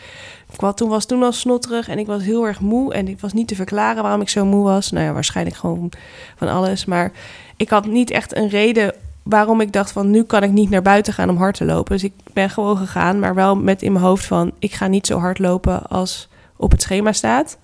[0.53, 2.93] Ik was, toen was toen al snotterig en ik was heel erg moe.
[2.93, 4.91] En ik was niet te verklaren waarom ik zo moe was.
[4.91, 5.91] Nou ja, waarschijnlijk gewoon
[6.35, 6.85] van alles.
[6.85, 7.11] Maar
[7.55, 8.93] ik had niet echt een reden
[9.29, 11.93] waarom ik dacht van nu kan ik niet naar buiten gaan om hard te lopen.
[11.93, 15.07] Dus ik ben gewoon gegaan, maar wel met in mijn hoofd van ik ga niet
[15.07, 17.57] zo hard lopen als op het schema staat.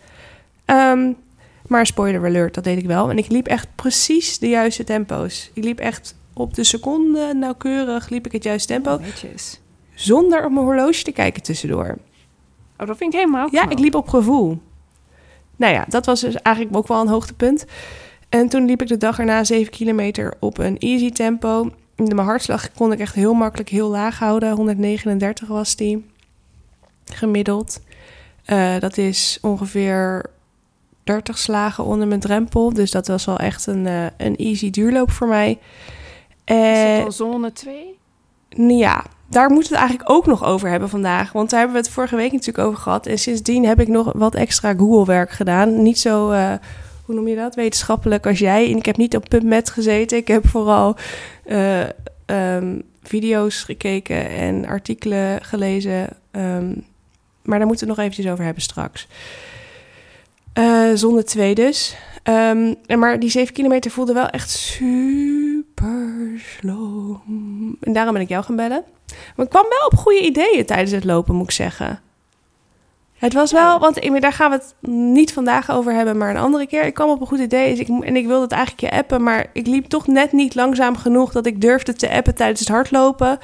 [0.65, 1.11] Ehm,
[1.67, 3.09] maar spoiler alert, dat deed ik wel.
[3.09, 5.51] En ik liep echt precies de juiste tempo's.
[5.53, 8.97] Ik liep echt op de seconde nauwkeurig liep ik het juiste tempo.
[8.97, 9.59] Netjes.
[9.93, 11.97] Zonder op mijn horloge te kijken tussendoor.
[12.77, 14.61] Oh, dat vind ik helemaal Ja, ik liep op gevoel.
[15.55, 17.65] Nou ja, dat was dus eigenlijk ook wel een hoogtepunt.
[18.33, 21.69] En toen liep ik de dag erna 7 kilometer op een easy tempo.
[21.95, 24.51] Mijn hartslag kon ik echt heel makkelijk heel laag houden.
[24.51, 26.05] 139 was die
[27.05, 27.81] gemiddeld.
[28.45, 30.25] Eh, dat is ongeveer
[31.03, 32.73] 30 slagen onder mijn drempel.
[32.73, 35.59] Dus dat was wel echt een, eh, een easy duurloop voor mij.
[36.45, 37.97] Is Eh, dat al zone 2?
[38.77, 41.31] ja, daar moeten we het eigenlijk ook nog over hebben vandaag.
[41.31, 43.05] Want daar hebben we het vorige week natuurlijk over gehad.
[43.05, 45.81] En sindsdien heb ik nog wat extra Google-werk gedaan.
[45.83, 46.53] Niet zo, eh,
[47.05, 48.71] hoe noem je dat, wetenschappelijk als jij.
[48.71, 50.17] En ik heb niet op PubMed gezeten.
[50.17, 50.95] Ik heb vooral
[51.45, 51.81] eh,
[52.25, 56.09] ehm, video's gekeken en artikelen gelezen.
[56.31, 56.73] Ehm,
[57.41, 59.07] maar daar moeten we nog eventjes over hebben straks.
[60.53, 61.95] Eh zonde 2 dus.
[62.23, 67.15] Ehm, maar die 7 kilometer voelde wel echt super slow.
[67.79, 68.83] En daarom ben ik jou gaan bellen.
[69.35, 72.01] Maar ik kwam wel op goede ideeën tijdens het lopen, moet ik zeggen.
[73.23, 76.37] Het was wel, want ik- daar gaan we het niet vandaag over hebben, maar een
[76.41, 76.83] andere keer.
[76.85, 79.23] Ik kwam op een goed idee dus ik, en ik wilde het eigenlijk je appen,
[79.23, 82.69] maar ik liep toch net niet langzaam genoeg dat ik durfde te appen tijdens het
[82.69, 83.39] hardlopen.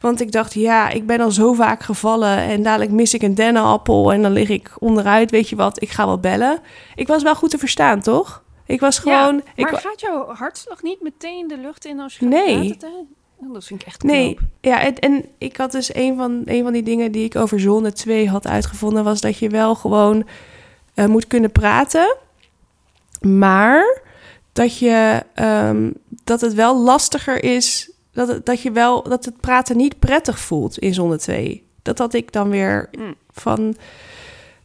[0.00, 3.34] Want ik dacht, ja, ik ben al zo vaak gevallen en dadelijk mis ik een
[3.34, 6.58] dennenappel en dan lig ik onderuit, weet je wat, ik ga wel bellen.
[6.94, 8.42] Ik was wel goed te verstaan, toch?
[8.66, 9.34] Ik was gewoon...
[9.44, 12.76] ja, ik, maar gaat jouw hartslag niet meteen de lucht in als je gaat Nee.
[12.76, 13.14] praten?
[13.42, 14.48] Oh, Dat vind ik echt Nee, knap.
[14.60, 17.60] ja, en, en ik had dus een van, een van die dingen die ik over
[17.60, 20.26] zone 2 had uitgevonden, was dat je wel gewoon
[20.94, 22.16] eh, moet kunnen praten,
[23.20, 24.00] maar
[24.52, 25.90] dat, je, ehm,
[26.24, 30.38] dat het wel lastiger is, dat, het, dat je wel, dat het praten niet prettig
[30.38, 31.68] voelt in zone 2.
[31.82, 33.14] Dat had ik dan weer Mm.
[33.32, 33.76] van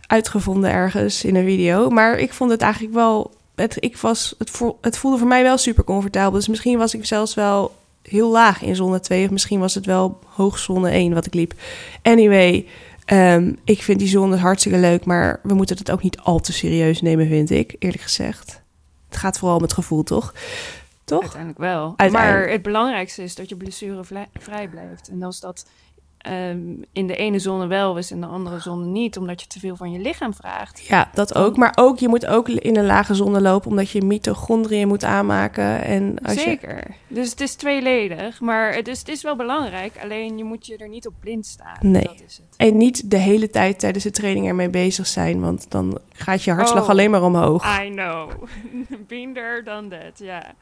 [0.07, 4.35] uitgevonden ergens in een video, maar ik vond het eigenlijk wel, het, ik was,
[4.81, 7.75] het voelde voor mij wel super comfortabel, dus misschien was ik zelfs wel
[8.09, 9.25] heel laag in zone 2.
[9.25, 11.53] Of misschien was het wel hoog zone 1 wat ik liep.
[12.01, 12.67] Anyway,
[13.05, 15.05] ehm, ik vind die zones hartstikke leuk.
[15.05, 17.75] Maar we moeten het ook niet al te serieus nemen, vind ik.
[17.79, 18.61] Eerlijk gezegd.
[19.07, 20.33] Het gaat vooral om het gevoel, toch?
[21.03, 21.21] Toch?
[21.21, 21.93] Uiteindelijk wel.
[21.95, 22.45] Uiteindelijk.
[22.45, 25.09] Maar het belangrijkste is dat je blessure vrij blijft.
[25.09, 25.65] En als dat
[26.25, 26.59] ehm,
[26.91, 29.75] in de ene zone wel is en de andere zone niet, omdat je te veel
[29.75, 30.85] van je lichaam vraagt.
[30.87, 31.57] Ja, dat ook.
[31.57, 33.69] Maar ook, je moet ook in een lage zone lopen...
[33.69, 35.83] omdat je mitochondriën moet aanmaken.
[35.83, 36.95] En als je, Zeker.
[37.07, 39.93] Dus het is tweeledig, maar het is, het is wel belangrijk.
[40.03, 41.77] Alleen je moet je er niet op blind staan.
[41.81, 42.03] Nee.
[42.03, 42.55] Dat is het.
[42.57, 45.39] en niet de hele tijd tijdens de training ermee bezig zijn...
[45.41, 46.89] want dan gaat je hartslag Oh.
[46.89, 47.81] alleen maar omhoog.
[47.83, 48.31] I know.
[49.07, 50.19] Been there, done that.
[50.19, 50.53] Ja,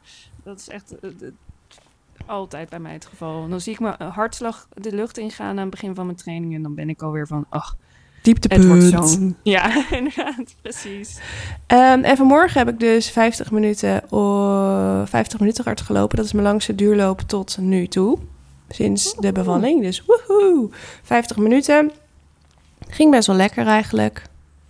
[0.44, 1.10] dat is echt eh,
[2.26, 3.48] altijd bij mij het geval.
[3.48, 6.62] Dan zie ik mijn hartslag de lucht ingaan aan het begin van mijn training en
[6.62, 7.76] dan ben ik alweer van, ach,
[8.24, 9.10] het wordt Dieptepunt.
[9.10, 9.36] zo'n...
[9.42, 11.18] Ja, inderdaad, precies.
[11.66, 16.16] Ehm, en vanmorgen heb ik dus 50 minuten, oh, 50 minuten hard gelopen.
[16.16, 18.18] Dat is mijn langste duurloop tot nu toe.
[18.68, 19.82] Sinds de bevalling.
[19.82, 20.70] Dus woehoe.
[21.02, 21.92] 50 minuten.
[22.88, 24.22] Ging best wel lekker eigenlijk.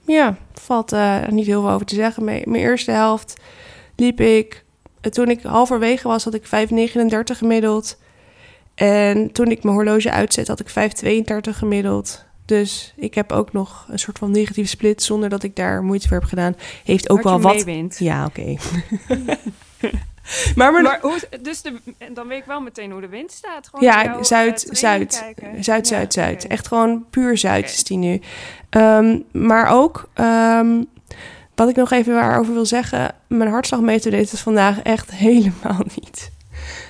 [0.07, 2.25] Ja, valt eh, niet heel veel over te zeggen.
[2.25, 3.41] Mijn, mijn eerste helft
[3.97, 4.64] liep ik.
[5.05, 7.99] Eh, Toen ik halverwege was, had ik 5,39 gemiddeld.
[8.75, 12.25] En toen ik mijn horloge uitzet, had ik 5,32 gemiddeld.
[12.45, 16.09] Dus ik heb ook nog een soort van negatieve split zonder dat ik daar moeite
[16.09, 16.57] voor heb gedaan.
[16.85, 17.55] Heeft ook wel wat.
[17.55, 17.99] Meewint.
[17.99, 18.43] Ja, oké.
[20.55, 21.81] maar, maar, hoe, dus de,
[22.13, 23.69] dan weet ik wel meteen hoe de wind staat.
[23.69, 26.47] Gewoon ja, zuid, uh, zuid, zuid, zuid, zuid.
[26.47, 28.21] Echt gewoon puur zuid is die nu.
[28.71, 30.87] Um, maar ook, um,
[31.55, 36.31] wat ik nog even waarover wil zeggen, mijn hartslagmeter deed het vandaag echt helemaal niet.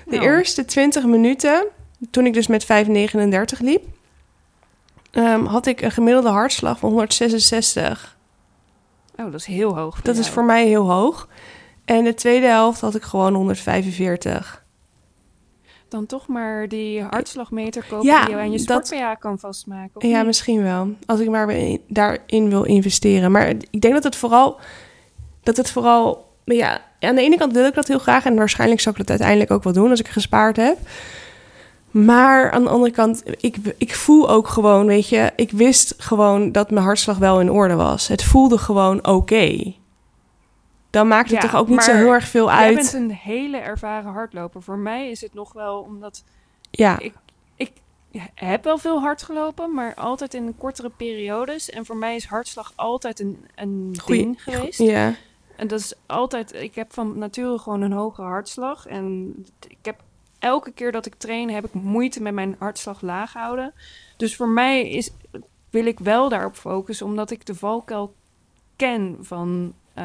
[0.06, 0.22] De nou.
[0.22, 1.66] eerste 20 minuten,
[2.10, 3.84] toen ik dus met 5,39 liep,
[5.12, 8.16] um, had ik een gemiddelde hartslag van 166.
[9.16, 10.00] Oh, dat is heel hoog.
[10.00, 11.28] Dat is voor mij heel hoog.
[11.84, 14.63] En de tweede helft had ik gewoon 145.
[15.94, 20.08] Dan toch maar die hartslagmeter kopen ja, die je aan je sport kan vastmaken.
[20.08, 20.88] ja, misschien wel.
[21.06, 21.54] Als ik maar
[21.88, 23.30] daarin wil investeren.
[23.32, 24.60] Maar ik denk dat het vooral...
[25.42, 26.32] Dat het vooral...
[26.44, 28.24] Ja, aan de ene kant wil ik dat heel graag.
[28.24, 30.78] En waarschijnlijk zal ik dat uiteindelijk ook wel doen als ik gespaard heb.
[31.90, 36.52] Maar aan de andere kant, ik, ik voel ook gewoon, weet je, ik wist gewoon
[36.52, 38.08] dat mijn hartslag wel in orde was.
[38.08, 39.74] Het voelde gewoon oké.
[40.94, 42.64] Dan maakt het toch ook niet zo heel erg veel uit.
[42.64, 44.62] Jij bent een hele ervaren hardloper.
[44.62, 46.24] Voor mij is het nog wel omdat
[46.70, 46.98] ja.
[46.98, 47.14] ik,
[47.56, 47.72] ik
[48.34, 51.70] heb wel veel hard gelopen, maar altijd in kortere periodes.
[51.70, 54.78] En voor mij is hartslag altijd een, een Goeie, ding geweest.
[54.78, 55.14] Ja.
[55.56, 58.86] En dat is altijd, ik heb van nature gewoon een hoge hartslag.
[58.86, 59.34] En
[59.68, 60.02] ik heb
[60.38, 63.74] elke keer dat ik train, heb ik moeite met mijn hartslag laag houden.
[64.16, 65.10] Dus voor mij is,
[65.70, 68.14] wil ik wel daarop focussen, omdat ik de valkuil
[68.76, 70.04] ken van uh,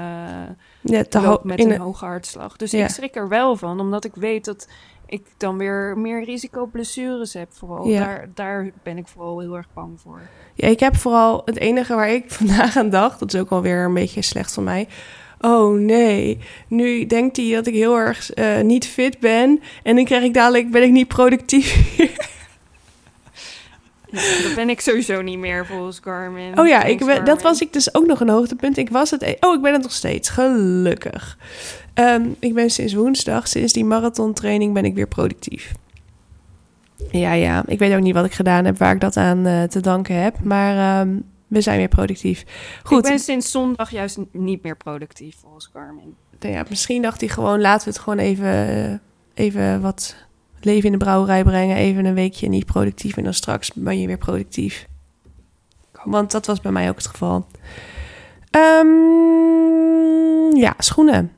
[0.82, 2.56] ja, te met een hoge hartslag.
[2.56, 4.68] Dus ik schrik er wel van, omdat ik weet dat
[5.06, 7.54] ik dan weer meer risico blessures heb.
[7.54, 8.00] Vooral ja.
[8.00, 10.22] daar, daar ben ik vooral heel erg bang voor.
[10.54, 13.86] Ja, ik heb vooral het enige waar ik vandaag aan dacht, dat is ook alweer
[13.86, 14.88] een beetje slecht van mij
[15.40, 20.06] oh nee, nu denkt hij dat ik heel erg uh, niet fit ben en dan
[20.06, 21.98] krijg ik dadelijk, ben ik niet productief.
[24.12, 26.60] ja, dat ben ik sowieso niet meer volgens Garmin.
[26.60, 28.78] Oh ja, ik ben, dat was ik dus ook nog een hoogtepunt.
[28.78, 31.38] Ik was het, e- oh ik ben het nog steeds, gelukkig.
[31.96, 35.72] Um, ik ben sinds woensdag, sinds die marathontraining ben ik weer productief.
[37.12, 37.64] Ja, ja.
[37.66, 40.16] Ik weet ook niet wat ik gedaan heb, waar ik dat aan uh, te danken
[40.22, 40.44] heb.
[40.44, 42.44] Maar um, we zijn weer productief.
[42.84, 42.98] Goed.
[42.98, 45.70] Ik ben sinds zondag juist niet meer productief volgens.
[46.40, 49.02] Nou ja, misschien dacht hij gewoon, laten we het gewoon even,
[49.34, 50.16] even wat
[50.66, 51.76] leven in de brouwerij brengen.
[51.76, 54.88] Even een weekje niet productief en dan straks ben je weer productief.
[56.04, 57.48] Want dat was bij mij ook het geval.
[58.52, 61.32] Um, ja, schoenen.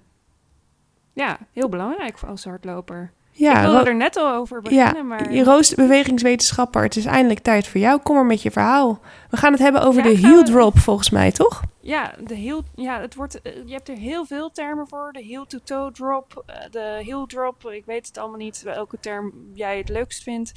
[1.14, 3.12] Ja, heel belangrijk voor als hardloper.
[3.32, 5.34] Ja, ik wilde er net al over beginnen, ja, maar...
[5.34, 8.00] Je roost bewegingswetenschapper, het is eindelijk tijd voor jou.
[8.00, 9.00] Kom maar met je verhaal.
[9.30, 11.62] We gaan het hebben over de heel drop, volgens mij, toch?
[11.80, 15.10] Ja, de heel, ja het wordt, eh, je hebt er heel veel termen voor.
[15.12, 17.70] De heel-to-toe drop, eh, de heel drop.
[17.70, 20.52] Ik weet het allemaal niet welke term jij het leukst vindt.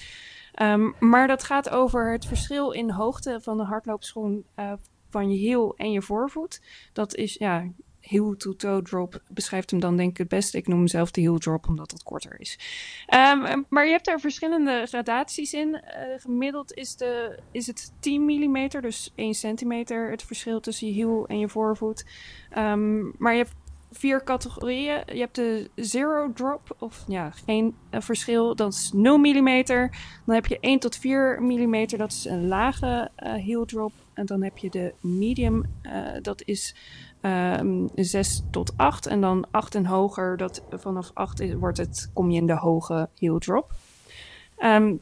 [0.54, 4.72] Ehm, maar dat gaat over het verschil in hoogte van de hardloopschoen uh,
[5.10, 6.60] van je heel en je voorvoet.
[6.92, 7.64] Dat is, ja,
[8.04, 10.56] heel to toe drop beschrijft hem dan denk ik het beste.
[10.56, 12.58] Ik noem hem zelf de heel drop omdat het korter is.
[13.06, 15.68] Ehm, maar je hebt daar verschillende gradaties in.
[15.68, 20.92] Uh, gemiddeld is, de, is het 10 mm, dus 1 centimeter het verschil tussen je
[20.92, 22.04] hiel en je voorvoet.
[22.58, 23.54] Um, maar je hebt
[23.90, 25.02] vier categorieën.
[25.06, 29.64] Je hebt de zero drop, of ja, geen uh, verschil, dat is 0 mm.
[29.64, 33.92] Dan heb je 1 tot 4 mm, dat is een lage uh, heel drop.
[34.14, 35.64] En dan heb je de medium,
[36.22, 36.74] dat is
[37.24, 39.06] ehm, 6 tot 8.
[39.06, 42.56] En dan 8 en hoger, dat, vanaf 8 is, wordt het, kom je in de
[42.56, 43.72] hoge heel drop.
[44.58, 45.00] Um,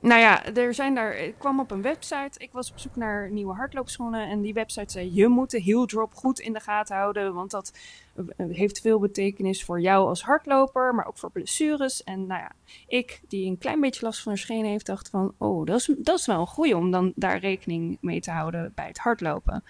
[0.00, 2.38] nou ja, er zijn daar, ik kwam op een website.
[2.38, 4.28] Ik was op zoek naar nieuwe hardloopschoenen.
[4.28, 7.34] En die website zei: Je moet de heel drop goed in de gaten houden.
[7.34, 7.72] Want dat
[8.14, 10.94] eh, heeft veel betekenis voor jou als hardloper.
[10.94, 12.04] Maar ook voor blessures.
[12.04, 12.52] En nou ja,
[12.86, 15.94] ik, die een klein beetje last van de schenen heeft, dacht van: Oh, dat is,
[15.98, 19.64] dat is wel een goeie om dan daar rekening mee te houden bij het hardlopen.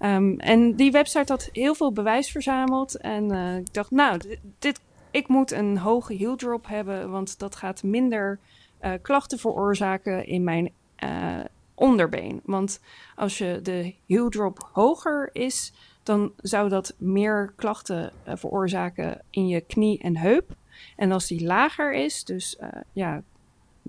[0.00, 2.96] Um, en die website had heel veel bewijs verzameld.
[2.96, 4.80] En uh, ik dacht, nou, dit,
[5.10, 8.38] ik moet een hoge heel drop hebben, want dat gaat minder
[8.80, 10.72] uh, klachten veroorzaken in mijn
[11.04, 11.40] uh,
[11.74, 12.40] onderbeen.
[12.44, 12.80] Want
[13.14, 19.60] als je de heel drop hoger is, dan zou dat meer klachten veroorzaken in je
[19.60, 20.54] knie en heup.
[20.96, 22.58] En als die lager is, dus
[22.92, 23.22] ja,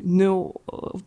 [0.02, 0.62] 0,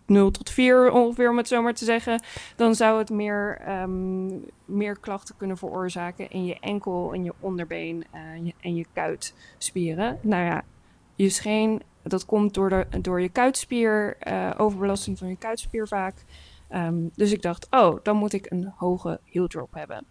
[0.07, 2.23] 0 tot 4 ongeveer, om het zo maar te zeggen,
[2.57, 8.05] dan zou het meer, um, meer klachten kunnen veroorzaken in je enkel, in je onderbeen
[8.15, 10.19] uh, en je kuitspieren.
[10.23, 10.63] Nou ja,
[11.15, 16.15] je scheen, dat komt door, de, door je kuitspier, uh, overbelasting van je kuitspier vaak.
[16.75, 20.05] Um, dus ik dacht, oh, dan moet ik een hoge heel drop hebben.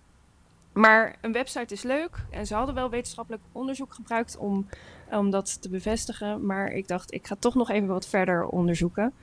[0.80, 4.68] Maar een website is leuk en ze hadden wel wetenschappelijk onderzoek gebruikt om,
[5.12, 6.46] om dat te bevestigen.
[6.46, 9.14] Maar ik dacht, ik ga toch nog even wat verder onderzoeken.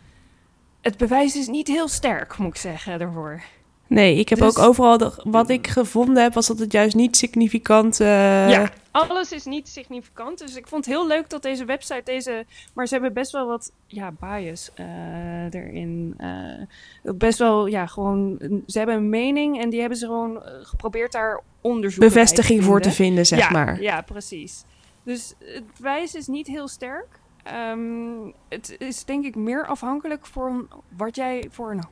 [0.80, 3.42] het bewijs is niet heel sterk, moet ik zeggen, daarvoor.
[3.88, 4.98] Nee, ik heb Dus- ook overal...
[4.98, 8.00] De, wat ik gevonden heb, was dat het juist niet significant...
[8.00, 10.38] eh, Ja, alles is niet significant.
[10.38, 12.44] Dus ik vond het heel leuk dat deze website deze...
[12.74, 16.14] Maar ze hebben best wel wat ja, bias eh, erin.
[16.18, 18.36] eh, best wel, ja, gewoon...
[18.66, 22.90] Ze hebben een mening en die hebben ze gewoon geprobeerd daar onderzoek bevestiging voor te
[22.90, 23.26] vinden.
[23.26, 23.82] zeg ja, maar.
[23.82, 24.64] Ja, precies.
[25.02, 27.20] Dus het bewijs is niet heel sterk.
[27.42, 31.82] Ehm, het is denk ik meer afhankelijk van wat jij voor een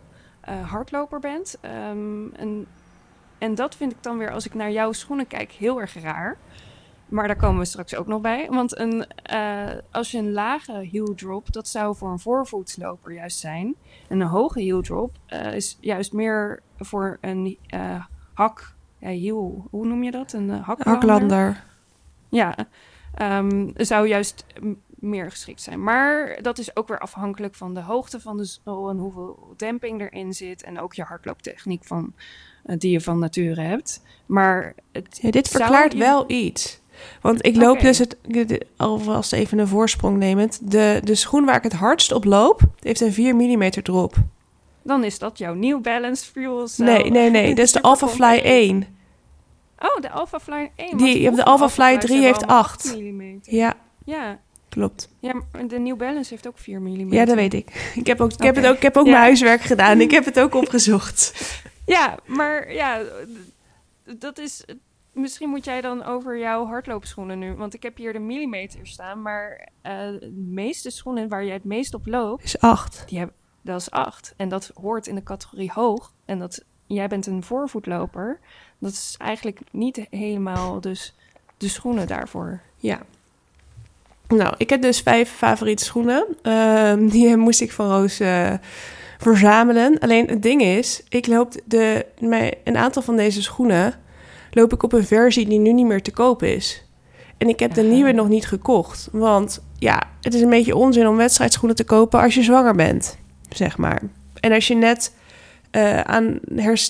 [0.45, 1.57] eh, hardloper bent.
[1.61, 2.67] Ehm, en,
[3.39, 6.37] en dat vind ik dan weer, als ik naar jouw schoenen kijk, heel erg raar.
[7.09, 8.49] Maar daar komen we straks ook nog bij.
[8.51, 13.39] Want een, eh, als je een lage heel drop, dat zou voor een voorvoetsloper juist
[13.39, 13.75] zijn.
[14.09, 17.59] En een hoge heel drop eh, is juist meer voor een
[18.35, 18.75] hak.
[18.99, 20.33] Ja, heel, hoe noem je dat?
[20.33, 21.09] Een haklander?
[21.09, 21.65] Haklander.
[22.29, 22.57] Ja,
[23.15, 24.47] ehm, zou juist
[25.05, 25.83] meer geschikt zijn.
[25.83, 30.01] Maar dat is ook weer afhankelijk van de hoogte van de zool en hoeveel demping
[30.01, 30.63] erin zit.
[30.63, 32.13] En ook je hardlooptechniek van,
[32.65, 34.03] eh, die je van nature hebt.
[34.27, 36.81] Maar het, Ja, dit verklaart je- wel iets.
[37.21, 38.17] Want ik loop dus het,
[38.77, 40.71] alvast even een voorsprong nemend.
[40.71, 44.15] De, de schoen waar ik het hardst op loop, heeft een 4 mm drop.
[44.83, 46.85] dan is dat jouw New Balance Fuel Cell.
[46.87, 47.49] Nee, nee, nee.
[47.55, 48.45] Dat is de Alpha Fly compact.
[48.47, 48.87] 1.
[49.79, 50.97] Oh, de Alpha Fly 1.
[50.97, 52.97] Die- de Alpha Fly 3 heeft 8.
[52.99, 53.39] mm.
[53.43, 54.39] Ja, Ja.
[54.75, 55.09] Klopt.
[55.19, 57.13] ja, maar de New Balance heeft ook 4 mm.
[57.13, 57.93] Ja, dat weet ik.
[57.95, 59.11] Ik heb ook, ik heb het ook, ik heb ook Ja.
[59.11, 60.01] mijn huiswerk gedaan.
[60.01, 61.33] Ik heb het ook opgezocht.
[61.87, 63.03] Ja, maar ja,
[64.19, 64.65] dat is.
[65.13, 67.55] Misschien moet jij dan over jouw hardloopschoenen nu.
[67.55, 69.23] Want ik heb hier de millimeter staan.
[69.23, 73.05] Maar eh, de meeste schoenen waar jij het meest op loopt, Is 8.
[73.09, 74.35] die hebben, dat is 8.
[74.37, 76.13] En dat hoort in de categorie hoog.
[76.25, 78.41] En dat jij bent een voorvoetloper.
[78.79, 81.15] Dat is eigenlijk niet helemaal dus
[81.57, 82.61] de schoenen daarvoor.
[82.77, 83.01] Ja.
[84.29, 86.27] Nou, ik heb dus vijf favoriete schoenen.
[86.43, 88.53] Ehm, die moest ik van Roos eh,
[89.19, 89.99] verzamelen.
[89.99, 93.95] Alleen het ding is, ik loop de, mijn, een aantal van deze schoenen
[94.51, 96.85] loop ik op een versie die nu niet meer te koop is.
[97.39, 99.09] En ik heb de nieuwe nog niet gekocht.
[99.13, 103.19] Want ja, het is een beetje onzin om wedstrijdschoenen te kopen als je zwanger bent,
[103.49, 104.03] zeg maar.
[104.41, 105.15] En als je net
[105.71, 106.39] eh, aan,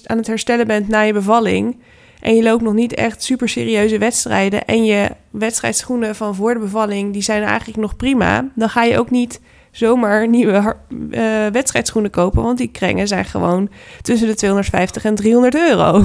[0.07, 1.77] aan het herstellen bent na je bevalling...
[2.25, 4.65] en je loopt nog niet echt super serieuze wedstrijden...
[4.65, 7.13] en je wedstrijdschoenen van voor de bevalling...
[7.13, 8.49] die zijn eigenlijk nog prima...
[8.55, 10.77] dan ga je ook niet zomaar nieuwe
[11.11, 12.43] eh, wedstrijdschoenen kopen...
[12.43, 13.69] want die krengen zijn gewoon
[14.03, 16.05] tussen de 250 en 300 euro.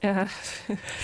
[0.00, 0.24] Ja.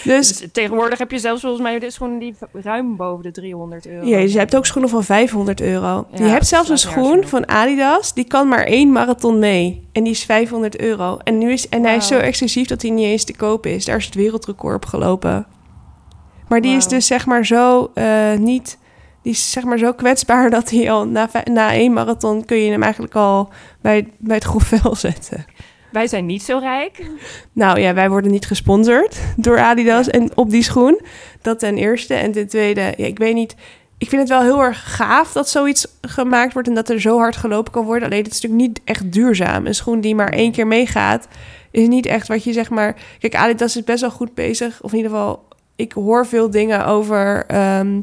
[0.04, 3.86] Dus Dus tegenwoordig heb je zelfs volgens mij de schoenen die ruim boven de 300
[3.86, 4.06] euro.
[4.06, 6.06] Jezus, je hebt ook schoenen van 500 euro.
[6.12, 9.88] Ja, je hebt zelfs een schoen van Adidas, die kan maar één marathon mee.
[9.92, 11.18] En die is 500 euro.
[11.24, 13.84] En, nu is, en hij is zo exclusief dat hij niet eens te koop is.
[13.84, 15.46] Daar is het wereldrecord op gelopen.
[16.48, 18.78] Maar die is dus zeg maar zo eh, niet...
[19.22, 22.44] Die is zeg maar zo kwetsbaar dat hij al na, na één marathon...
[22.44, 23.48] kun je hem eigenlijk al
[23.80, 25.44] bij, bij het grof vel zetten.
[25.94, 27.10] Wij zijn niet zo rijk.
[27.52, 31.00] Nou ja, wij worden niet gesponsord door Adidas en op die schoen.
[31.42, 32.14] Dat ten eerste.
[32.14, 33.54] En ten tweede, ja, ik weet niet.
[33.98, 37.18] Ik vind het wel heel erg gaaf dat zoiets gemaakt wordt en dat er zo
[37.18, 38.08] hard gelopen kan worden.
[38.08, 39.66] Alleen het is natuurlijk niet echt duurzaam.
[39.66, 41.28] Een schoen die maar één keer meegaat,
[41.70, 42.96] is niet echt wat je zeg maar.
[43.18, 44.82] Kijk, Adidas is best wel goed bezig.
[44.82, 48.00] Of in ieder geval, ik hoor veel dingen over ehm,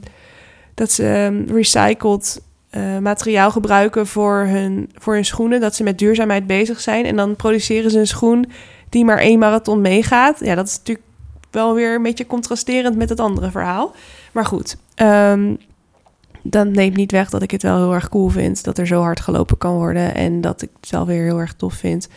[0.74, 5.60] dat ze ehm, recycled eh, materiaal gebruiken voor hun, voor hun schoenen.
[5.60, 7.06] Dat ze met duurzaamheid bezig zijn.
[7.06, 8.52] En dan produceren ze een schoen
[8.90, 10.40] die maar één marathon meegaat.
[10.40, 11.06] Ja, dat is natuurlijk
[11.52, 13.96] wel weer een beetje contrasterend met het andere verhaal.
[14.32, 15.56] Maar goed, ehm,
[16.42, 19.02] dat neemt niet weg dat ik het wel heel erg cool vind dat er zo
[19.02, 20.16] hard gelopen kan worden.
[20.16, 22.08] En dat ik het wel weer heel erg tof vind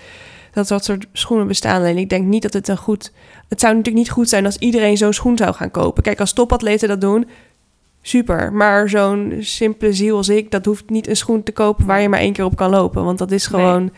[0.54, 1.76] dat dat soort schoenen bestaan.
[1.76, 3.12] Alleen ik denk niet dat het een goed.
[3.48, 6.02] Het zou natuurlijk niet goed zijn als iedereen zo'n schoen zou gaan kopen.
[6.02, 7.28] Kijk, als topatleten dat doen,
[8.06, 8.52] super.
[8.52, 12.08] Maar zo'n simpele ziel als ik, dat hoeft niet een schoen te kopen waar je
[12.08, 13.04] maar één keer op kan lopen.
[13.04, 13.60] Want dat is Nee.
[13.60, 13.90] gewoon.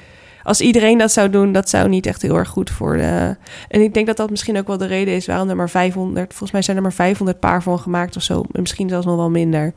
[0.42, 3.36] Als iedereen dat zou doen, dat zou niet echt heel erg goed voor de.
[3.68, 6.28] En ik denk dat dat misschien ook wel de reden is waarom er maar 500.
[6.28, 8.44] Volgens mij zijn er maar 500 paar van gemaakt of zo.
[8.52, 9.72] En misschien zelfs nog wel minder.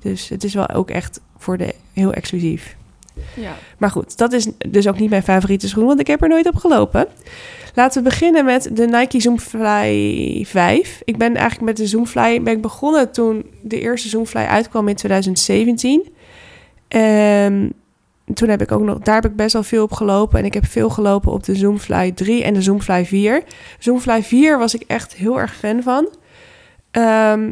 [0.00, 2.76] Dus het is wel ook echt voor de heel exclusief.
[3.34, 3.54] Ja.
[3.78, 6.46] Maar goed, dat is dus ook niet mijn favoriete schoen, want ik heb er nooit
[6.46, 7.06] op gelopen.
[7.74, 11.00] Laten we beginnen met de Nike Zoomfly 5.
[11.04, 14.94] Ik ben eigenlijk met de Zoomfly ben ik begonnen toen de eerste Zoomfly uitkwam in
[14.94, 16.08] 2017.
[16.88, 17.68] Ehm,
[18.34, 20.38] toen heb ik ook nog, daar heb ik best wel veel op gelopen.
[20.38, 23.42] En ik heb veel gelopen op de Zoomfly 3 en de Zoomfly 4.
[23.78, 26.08] Zoomfly 4 was ik echt heel erg fan van.
[26.90, 27.50] Ehm,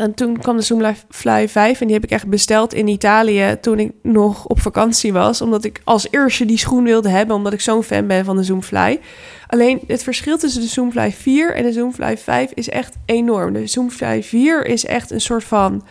[0.00, 3.78] en toen kwam de Zoomfly 5 en die heb ik echt besteld in Italië toen
[3.78, 5.40] ik nog op vakantie was.
[5.40, 8.42] Omdat ik als eerste die schoen wilde hebben, omdat ik zo'n fan ben van de
[8.42, 9.00] Zoomfly.
[9.46, 13.52] Alleen het verschil tussen de Zoomfly 4 en de Zoomfly 5 is echt enorm.
[13.52, 15.84] De Zoomfly 4 is echt een soort van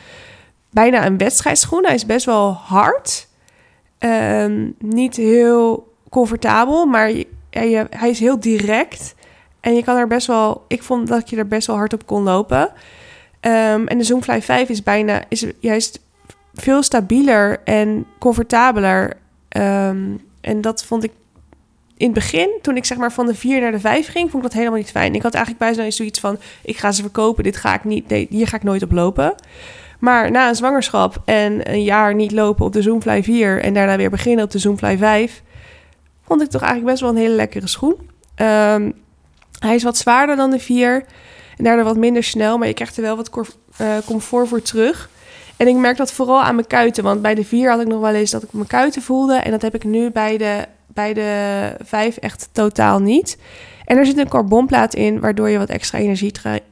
[0.71, 1.85] bijna een wedstrijdschoen.
[1.85, 3.27] Hij is best wel hard.
[3.97, 7.11] ehm, niet heel comfortabel, maar
[7.89, 9.15] hij is heel direct.
[9.59, 12.05] En je kan er best wel, ik vond dat je er best wel hard op
[12.05, 12.71] kon lopen.
[13.39, 15.99] Ehm, en de Zoomfly 5 is bijna, is juist
[16.53, 19.17] veel stabieler en comfortabeler.
[19.49, 20.05] Ehm,
[20.41, 21.11] en dat vond ik
[21.97, 24.43] in het begin, toen ik zeg maar van de 4 naar de 5 ging, vond
[24.43, 25.15] ik dat helemaal niet fijn.
[25.15, 28.27] Ik had eigenlijk bijna zoiets van: ik ga ze verkopen, dit ga ik niet, nee,
[28.29, 29.35] hier ga ik nooit op lopen.
[29.99, 33.97] Maar na een zwangerschap en een jaar niet lopen op de Zoomfly 4 en daarna
[33.97, 35.41] weer beginnen op de Zoomfly 5,
[36.25, 37.95] vond ik toch eigenlijk best wel een hele lekkere schoen.
[38.35, 38.93] Um,
[39.59, 41.05] hij is wat zwaarder dan de 4
[41.59, 43.31] en daardoor wat minder snel, maar je krijgt er wel wat
[43.81, 45.09] uh, comfort voor terug.
[45.57, 48.01] En ik merk dat vooral aan mijn kuiten, want bij de 4 had ik nog
[48.01, 51.13] wel eens dat ik mijn kuiten voelde en dat heb ik nu bij de, bij
[51.13, 53.37] de 5 echt totaal niet.
[53.85, 56.31] En er zit een carbonplaat in, waardoor je wat extra energie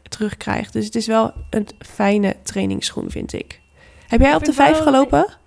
[0.09, 0.73] terugkrijgt.
[0.73, 3.59] Dus het is wel een fijne trainingsschoen, vind ik.
[4.07, 5.37] Heb jij op de 5 gelopen?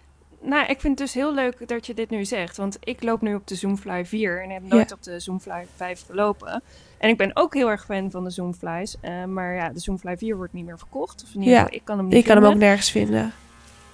[0.43, 2.57] Nou, ik vind het dus heel leuk dat je dit nu zegt.
[2.57, 6.05] Want ik loop nu op de Zoomfly 4 en heb nooit op de Zoomfly 5
[6.07, 6.62] gelopen.
[7.01, 8.96] En ik ben ook heel erg fan van de Zoomflies.
[9.03, 11.22] Uh, maar ja, de Zoomfly 4 wordt niet meer verkocht.
[11.22, 13.32] Of ieder geval, ik kan hem niet Ik kan hem ook nergens vinden.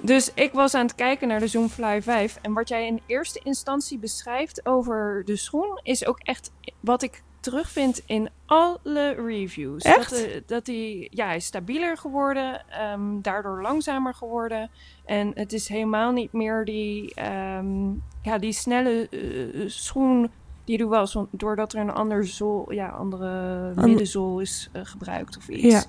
[0.00, 2.38] Dus ik was aan het kijken naar de Zoomfly 5.
[2.42, 5.80] En wat jij in eerste instantie beschrijft over de schoen...
[5.82, 9.82] is ook echt wat ik terugvind in alle reviews.
[9.82, 10.10] Echt?
[10.10, 14.70] Dat, uh, dat hij, ja, hij is stabieler geworden, um, daardoor langzamer geworden.
[15.04, 17.14] En het is helemaal niet meer die,
[17.56, 20.30] um, ja, die snelle uh, schoen
[20.66, 25.48] die er was, doordat er een ander zool, ja, andere middenzool is uh, gebruikt of
[25.48, 25.74] iets.
[25.74, 25.82] Ja.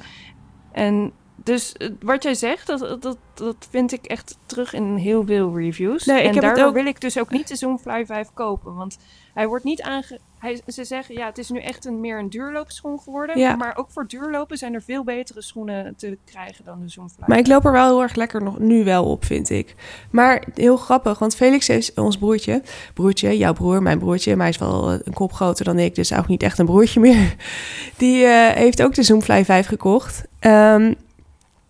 [0.71, 1.11] En
[1.47, 6.05] dus wat jij zegt, dat, dat, dat vind ik echt terug in heel veel reviews.
[6.05, 6.73] Nee, en daardoor ook...
[6.73, 8.75] wil ik dus ook niet de Zoomfly 5 kopen.
[8.75, 8.97] Want
[9.33, 10.19] hij wordt niet aange...
[10.39, 13.39] Hij, ze zeggen, ja, het is nu echt een, meer een duurloopschoen geworden.
[13.39, 13.55] Ja.
[13.55, 17.23] Maar ook voor duurlopen zijn er veel betere schoenen te krijgen dan de Zoomfly.
[17.27, 19.75] Maar ik loop er wel heel erg lekker nog nu wel op, vind ik.
[20.11, 22.61] Maar heel grappig, want Felix is ons broertje.
[22.93, 24.31] Broertje, jouw broer, mijn broertje.
[24.31, 26.99] Maar hij is wel een kop groter dan ik, dus ook niet echt een broertje
[26.99, 27.35] meer.
[27.97, 30.23] Die uh, heeft ook de Zoomfly 5 gekocht.
[30.39, 30.95] Um,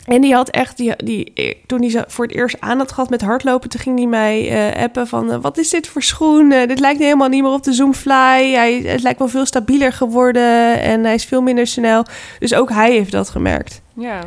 [0.07, 3.09] en die had echt, die, die, toen hij ze voor het eerst aan had gehad
[3.09, 6.51] met hardlopen, toen ging hij mij uh, appen van, uh, wat is dit voor schoen?
[6.51, 8.53] Uh, dit lijkt helemaal niet meer op de Zoomfly.
[8.53, 12.05] Hij, het lijkt wel veel stabieler geworden en hij is veel minder snel.
[12.39, 13.81] Dus ook hij heeft dat gemerkt.
[13.93, 14.19] Ja.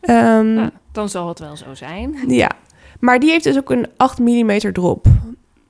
[0.00, 2.16] Um, nou, dan zal het wel zo zijn.
[2.26, 2.50] Ja,
[3.00, 5.06] maar die heeft dus ook een 8 mm drop,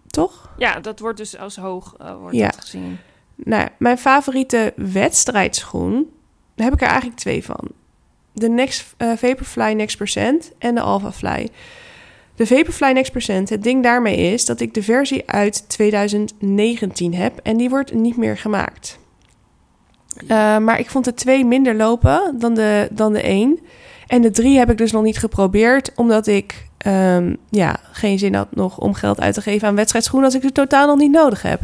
[0.07, 0.51] toch?
[0.57, 2.53] Ja, dat wordt dus als hoog wordt ja.
[2.59, 2.99] gezien.
[3.35, 6.11] Nou, mijn favoriete wedstrijdschoen,
[6.55, 7.69] daar heb ik er eigenlijk twee van
[8.39, 11.49] de Next, uh, Vaporfly Next Percent en de Alphafly.
[12.35, 17.41] De Vaporfly Next Percent, het ding daarmee is dat ik de versie uit 2019 heb
[17.43, 18.99] en die wordt niet meer gemaakt.
[20.23, 20.29] Uh,
[20.59, 23.59] maar ik vond de twee minder lopen dan de, dan de één.
[24.07, 28.35] En de drie heb ik dus nog niet geprobeerd, omdat ik um, ja, geen zin
[28.35, 31.11] had nog om geld uit te geven aan wedstrijdschoenen als ik ze totaal nog niet
[31.11, 31.61] nodig heb.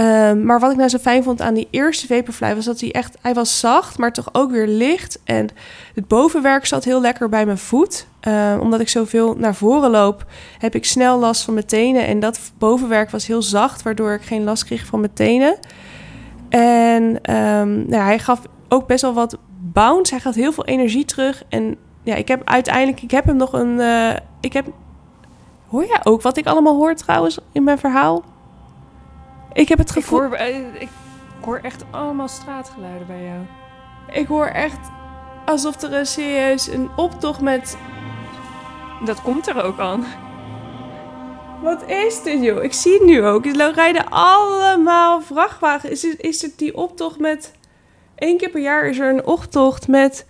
[0.00, 2.92] Um, maar wat ik nou zo fijn vond aan die eerste Vaporfly was dat hij
[2.92, 5.20] echt, hij was zacht, maar toch ook weer licht.
[5.24, 5.48] En
[5.94, 8.06] het bovenwerk zat heel lekker bij mijn voet.
[8.28, 10.24] Um, omdat ik zoveel naar voren loop,
[10.58, 12.06] heb ik snel last van mijn tenen.
[12.06, 15.58] En dat bovenwerk was heel zacht, waardoor ik geen last kreeg van mijn tenen.
[16.48, 17.02] En
[17.34, 20.14] um, nou, hij gaf ook best wel wat bounce.
[20.14, 21.42] Hij gaf heel veel energie terug.
[21.48, 24.66] En ja, ik heb uiteindelijk, ik heb hem nog een, uh, ik heb,
[25.68, 28.24] hoor jij ook wat ik allemaal hoor trouwens in mijn verhaal?
[29.56, 30.22] Ik heb het gevoel...
[30.22, 30.88] Ik hoor, eh, ik
[31.40, 33.40] hoor echt allemaal straatgeluiden bij jou.
[34.20, 34.78] Ik hoor echt
[35.44, 37.76] alsof er een serieus een optocht met...
[39.04, 40.06] Dat komt er ook aan.
[41.62, 42.64] Wat is dit, joh?
[42.64, 43.46] Ik zie het nu ook.
[43.46, 45.92] Er rijden allemaal vrachtwagens.
[45.92, 47.52] Is het, is het die optocht met...
[48.16, 50.26] Eén keer per jaar is er een optocht met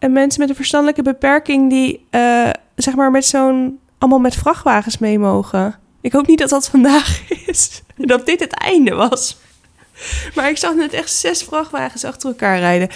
[0.00, 1.70] uh, mensen met een verstandelijke beperking...
[1.70, 3.80] die, uh, zeg maar, met zo'n...
[3.98, 5.81] allemaal met vrachtwagens mee mogen.
[6.02, 7.82] Ik hoop niet dat dat vandaag is.
[7.96, 9.40] dat dit het einde was.
[10.34, 12.88] Maar ik zag net echt zes vrachtwagens achter elkaar rijden.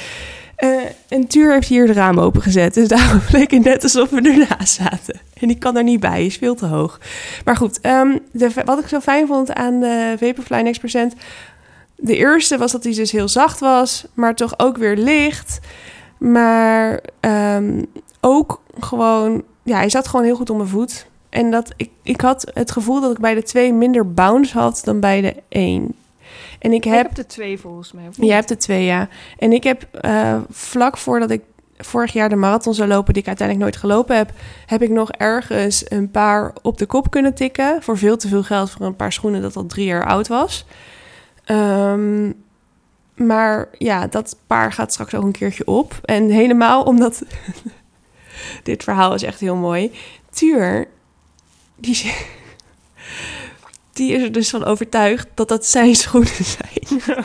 [0.58, 2.74] Uh, en Tuur heeft hier het raam opengezet.
[2.74, 5.20] Dus daarom leek het net alsof we ernaast zaten.
[5.40, 7.00] En die kan er niet bij, is veel te hoog.
[7.44, 11.14] Maar goed, um, de, wat ik zo fijn vond aan de Vaporfly Next Percent...
[11.98, 15.58] De eerste was dat hij dus heel zacht was, maar toch ook weer licht.
[16.18, 17.86] Maar um,
[18.20, 19.42] ook gewoon...
[19.62, 21.06] Ja, hij zat gewoon heel goed op mijn voet.
[21.36, 24.80] En dat ik, ik had het gevoel dat ik bij de twee minder bounce had
[24.84, 25.94] dan bij de één.
[26.58, 28.08] En ik heb, ik de twee volgens mij.
[28.10, 29.08] Jij hebt de twee, ja.
[29.38, 31.42] En ik heb uh, vlak voordat ik
[31.78, 34.30] vorig jaar de marathon zou lopen, die ik uiteindelijk nooit gelopen heb,
[34.66, 37.82] heb ik nog ergens een paar op de kop kunnen tikken.
[37.82, 40.66] Voor veel te veel geld voor een paar schoenen dat al drie jaar oud was.
[41.50, 42.34] Um,
[43.14, 46.00] maar ja, dat paar gaat straks ook een keertje op.
[46.04, 47.22] En helemaal omdat.
[48.62, 49.92] dit verhaal is echt heel mooi.
[50.30, 50.88] Tuur
[51.76, 52.14] die,
[53.92, 57.02] die is er dus van overtuigd dat dat zijn schoenen zijn.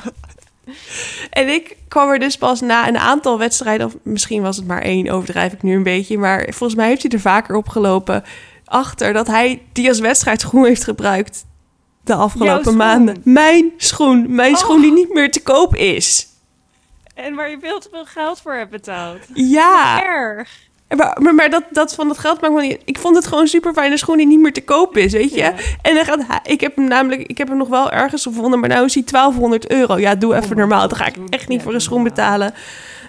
[1.30, 4.82] en ik kwam er dus pas na een aantal wedstrijden, of misschien was het maar
[4.82, 8.24] één, overdrijf ik nu een beetje, maar volgens mij heeft hij er vaker opgelopen
[8.66, 11.45] achter dat hij die als wedstrijdschoen heeft gebruikt
[12.04, 13.22] de afgelopen maanden.
[13.24, 14.95] Mijn schoen, mijn schoen die oh.
[14.95, 16.28] niet meer te koop is.
[17.16, 19.20] En waar je veel te veel geld voor hebt betaald.
[19.34, 20.04] Ja.
[20.04, 20.70] erg.
[20.95, 22.81] Maar, maar, dat, dat van het geld maakt me niet.
[22.85, 25.53] Ik vond het gewoon super fijne schoen die niet meer te koop is, weet je?
[25.81, 28.69] En dan gaat ik heb hem namelijk, ik heb hem nog wel ergens gevonden, maar
[28.69, 29.97] nou is hij 1200 euro.
[29.97, 30.87] Ja, doe even normaal.
[30.87, 32.53] Dan ga ik echt niet voor een schoen betalen.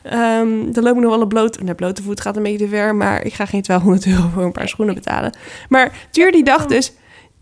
[0.05, 2.95] Um, dan loop ik nog wel een blote, blote voet gaat een beetje te ver,
[2.95, 5.37] maar ik ga geen 1200 euro voor een paar schoenen betalen.
[5.69, 6.93] Maar Tuur die dacht dus,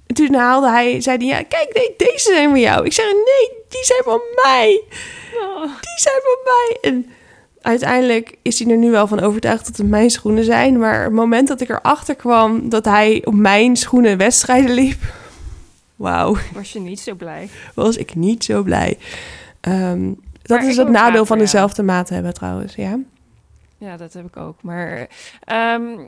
[0.06, 2.84] toen haalde hij, zei hij, ja, kijk, nee, deze zijn van jou.
[2.84, 4.82] Ik zeg, nee, die zijn van mij.
[5.34, 5.62] Oh.
[5.62, 6.78] Die zijn van mij.
[6.80, 7.12] En
[7.62, 10.78] uiteindelijk is hij er nu wel van overtuigd dat het mijn schoenen zijn.
[10.78, 15.02] Maar het moment dat ik erachter kwam dat hij op mijn schoenen wedstrijden liep...
[15.96, 16.36] Wauw.
[16.52, 17.48] Was je niet zo blij?
[17.74, 18.98] Was ik niet zo blij.
[19.60, 22.98] Um, dat is het nadeel van dezelfde maat hebben trouwens, ja.
[23.78, 24.62] Ja, dat heb ik ook.
[24.62, 25.08] Maar
[25.74, 26.06] um,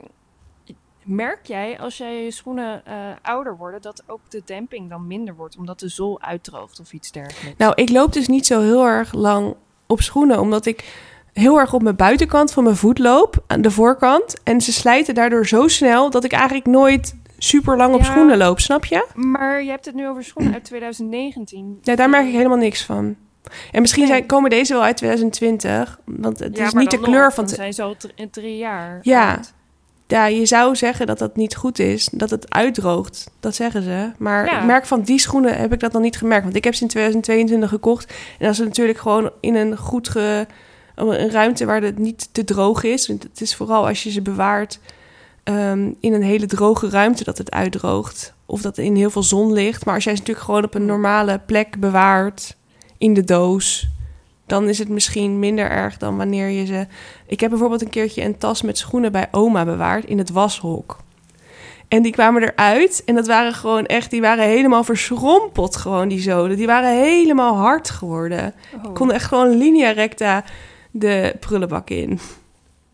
[1.03, 5.35] merk jij als jij je schoenen uh, ouder worden dat ook de demping dan minder
[5.35, 7.57] wordt, omdat de zool uitdroogt of iets dergelijks?
[7.57, 9.55] Nou, ik loop dus niet zo heel erg lang
[9.87, 10.83] op schoenen, omdat ik
[11.33, 14.35] heel erg op mijn buitenkant van mijn voet loop, aan de voorkant.
[14.43, 18.59] En ze slijten daardoor zo snel dat ik eigenlijk nooit super lang op schoenen loop,
[18.59, 19.07] snap je?
[19.13, 21.79] Maar je hebt het nu over schoenen uit 2019.
[21.81, 23.15] Ja, daar merk ik helemaal niks van.
[23.71, 27.49] En misschien zijn, komen deze wel uit 2020, want het is niet de kleur van...
[27.49, 27.95] Ze zijn zo
[28.31, 29.39] drie jaar Ja,
[30.07, 33.31] ja, je zou zeggen dat dat niet goed is, dat het uitdroogt.
[33.39, 34.11] Dat zeggen ze.
[34.17, 36.43] Maar ik merk van die schoenen heb ik dat nog niet gemerkt.
[36.43, 38.05] Want ik heb ze in 2022 gekocht.
[38.39, 40.47] En dat is natuurlijk gewoon in een goed ge,
[40.95, 43.07] een ruimte waar het niet te droog is.
[43.07, 44.79] Want het is vooral als je ze bewaart
[45.43, 48.33] ehm, in een hele droge ruimte dat het uitdroogt.
[48.45, 49.85] Of dat er in heel veel zon ligt.
[49.85, 52.55] Maar als jij ze natuurlijk gewoon op een normale plek bewaart
[52.97, 53.87] in de doos,
[54.45, 56.87] dan is het misschien minder erg dan wanneer je ze.
[57.27, 60.97] Ik heb bijvoorbeeld een keertje een tas met schoenen bij oma bewaard in het washok.
[61.87, 66.21] En die kwamen eruit en dat waren gewoon echt, die waren helemaal verschrompeld gewoon, die
[66.21, 66.57] zoden.
[66.57, 68.53] Die waren helemaal hard geworden.
[68.75, 68.89] Oh.
[68.89, 70.43] Ik kon echt gewoon linea recta
[70.93, 72.19] de prullenbak in.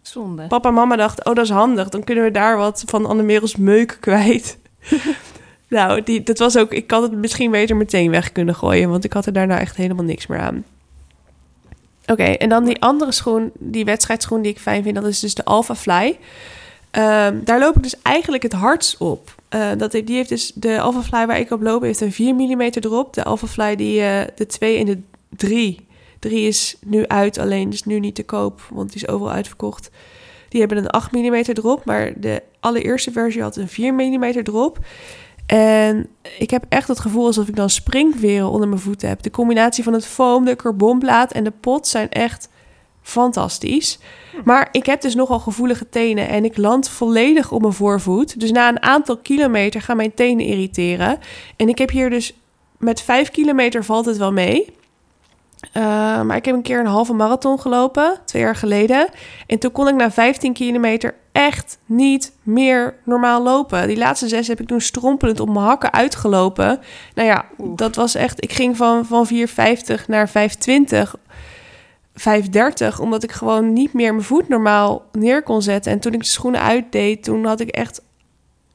[0.01, 0.47] Zonde.
[0.47, 3.55] Papa en mama dachten, oh dat is handig, dan kunnen we daar wat van Annemerels
[3.55, 4.57] meuk kwijt.
[5.67, 9.03] nou, die, dat was ook, ik had het misschien beter meteen weg kunnen gooien, want
[9.03, 10.63] ik had er daarna echt helemaal niks meer aan.
[12.05, 15.35] Oké, en dan die andere schoen, die wedstrijdschoen die ik fijn vind, dat is dus
[15.35, 16.17] de Alpha Fly.
[16.91, 19.35] Ehm, daar loop ik dus eigenlijk het hardst op.
[19.55, 22.35] Uh, dat, die heeft dus de Alpha Fly waar ik op loop, heeft een 4
[22.35, 23.13] mm erop.
[23.13, 25.87] De Alpha Fly, die, uh, de 2 en de 3.
[26.19, 29.89] 3 is nu uit, alleen is nu niet te koop, want die is overal uitverkocht.
[30.49, 34.79] Die hebben een 8 mm erop, maar de allereerste versie had een 4 mm erop.
[35.45, 36.07] En
[36.37, 39.21] ik heb echt het gevoel alsof ik dan springveren onder mijn voeten heb.
[39.21, 42.49] De combinatie van het foam, de carbonplaat en de pot zijn echt
[43.01, 43.99] fantastisch.
[44.43, 48.39] Maar ik heb dus nogal gevoelige tenen en ik land volledig op mijn voorvoet.
[48.39, 51.19] Dus na een aantal kilometer gaan mijn tenen irriteren.
[51.55, 52.33] En ik heb hier dus
[52.77, 54.65] met 5 kilometer valt het wel mee.
[55.77, 55.83] Uh,
[56.21, 59.09] maar ik heb een keer een halve marathon gelopen, twee jaar geleden.
[59.47, 63.87] En toen kon ik na 15 kilometer echt niet meer normaal lopen.
[63.87, 66.79] Die laatste zes heb ik toen strompelend op mijn hakken uitgelopen.
[67.15, 68.43] Nou ja, dat was echt...
[68.43, 70.33] Ik ging van, van 4,50 naar 5,20...
[72.19, 75.91] 5,30, omdat ik gewoon niet meer mijn voet normaal neer kon zetten.
[75.91, 78.01] En toen ik de schoenen uitdeed, toen had ik echt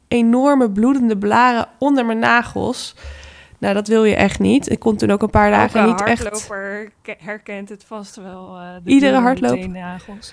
[0.08, 2.94] enorme bloedende blaren onder mijn nagels.
[3.64, 4.70] Nou, dat wil je echt niet.
[4.70, 6.22] Ik kon toen ook een paar dagen niet echt...
[6.22, 8.56] hardloper herkent het vast wel.
[8.56, 9.68] Uh, de Iedere hardloper.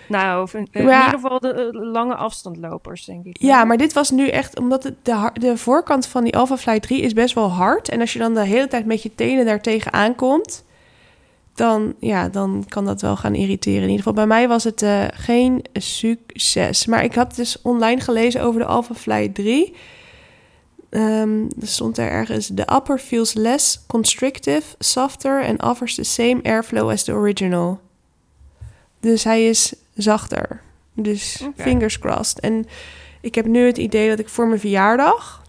[0.08, 3.38] Nou, in, in ieder geval de eh, lange afstandlopers, denk ik.
[3.40, 4.60] Ja, maar dit was nu echt...
[4.60, 7.90] Omdat het, de, de voorkant van die Alpha Fly 3 is best wel hard.
[7.90, 10.66] En als je dan de hele tijd met je tenen daar tegenaan komt...
[11.54, 13.82] Dan, ja, dan kan dat wel gaan irriteren.
[13.82, 16.86] In ieder geval bij mij was het uh, geen succes.
[16.86, 19.76] Maar ik had dus online gelezen over de Alpha Fly 3...
[20.94, 26.40] Um, er stond er ergens: The upper feels less constrictive, softer and offers the same
[26.44, 27.80] airflow as the original.
[29.00, 30.62] Dus hij is zachter.
[30.94, 32.40] Dus fingers crossed.
[32.40, 32.66] En
[33.22, 35.44] ik heb nu het idee dat ik voor mijn verjaardag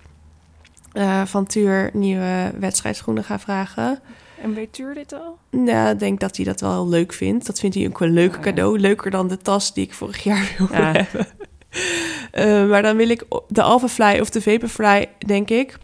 [0.93, 4.01] uh, van Tuur nieuwe wedstrijdschoenen ga vragen.
[4.43, 5.39] En weet Tuur dit al?
[5.65, 7.47] Ja, ik denk dat hij dat wel leuk vindt.
[7.47, 8.79] Dat vindt hij ook een leuk oh, cadeau.
[8.79, 10.93] Leuker dan de tas die ik vorig jaar wilde ja.
[10.93, 11.27] hebben.
[12.35, 15.79] Uh, maar dan wil ik de Alpha Fly of de Vaporfly, denk ik.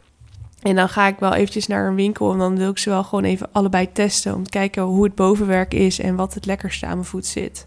[0.62, 3.04] En dan ga ik wel eventjes naar een winkel en dan wil ik ze wel
[3.04, 4.34] gewoon even allebei testen.
[4.34, 7.66] Om te kijken hoe het bovenwerk is en wat het lekkerste aan mijn voet zit.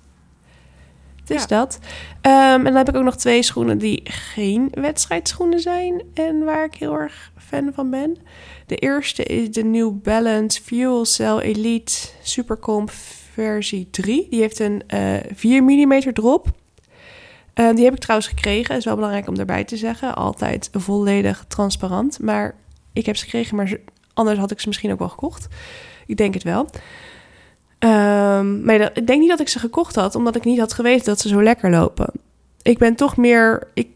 [1.23, 1.79] Dus dat.
[2.21, 6.01] Ehm, en dan heb ik ook nog twee schoenen die geen wedstrijdschoenen zijn.
[6.13, 8.17] En waar ik heel erg fan van ben.
[8.65, 12.91] De eerste is de New Balance Fuel Cell Elite Supercomp
[13.33, 14.27] versie 3.
[14.29, 16.47] Die heeft een uh, 4 mm drop.
[17.61, 18.75] Uh, die heb ik trouwens gekregen.
[18.75, 20.15] is wel belangrijk om erbij te zeggen.
[20.15, 22.19] Altijd volledig transparant.
[22.19, 22.55] Maar
[22.93, 23.77] ik heb ze gekregen, maar
[24.13, 25.47] anders had ik ze misschien ook wel gekocht.
[26.05, 26.69] Ik denk het wel.
[27.79, 31.05] Um, maar ik denk niet dat ik ze gekocht had, omdat ik niet had geweten
[31.05, 32.11] dat ze zo lekker lopen.
[32.61, 33.67] Ik ben toch meer.
[33.73, 33.87] Ik,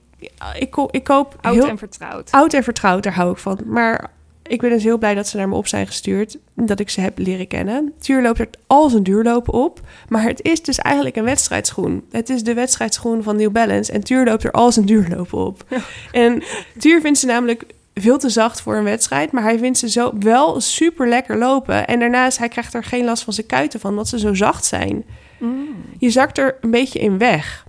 [0.59, 1.35] ik, ik koop.
[1.41, 2.31] Oud heel, en vertrouwd.
[2.31, 3.59] Oud en vertrouwd, daar hou ik van.
[3.65, 4.11] Maar
[4.47, 6.37] ik ben dus heel blij dat ze naar me op zijn gestuurd.
[6.53, 7.93] Dat ik ze heb leren kennen.
[7.99, 9.79] Tuur loopt er al zijn duurlopen op.
[10.07, 12.03] Maar het is dus eigenlijk een wedstrijdschoen.
[12.11, 13.91] Het is de wedstrijdschoen van New Balance.
[13.91, 15.65] En Tuur loopt er al zijn duurlopen op.
[16.11, 16.43] En
[16.77, 19.31] Tuur vindt ze namelijk veel te zacht voor een wedstrijd.
[19.31, 21.87] Maar hij vindt ze zo wel super lekker lopen.
[21.87, 24.65] En daarnaast, hij krijgt er geen last van zijn kuiten van, omdat ze zo zacht
[24.65, 25.05] zijn.
[25.39, 25.67] Mm.
[25.97, 27.65] Je zakt er een beetje in weg.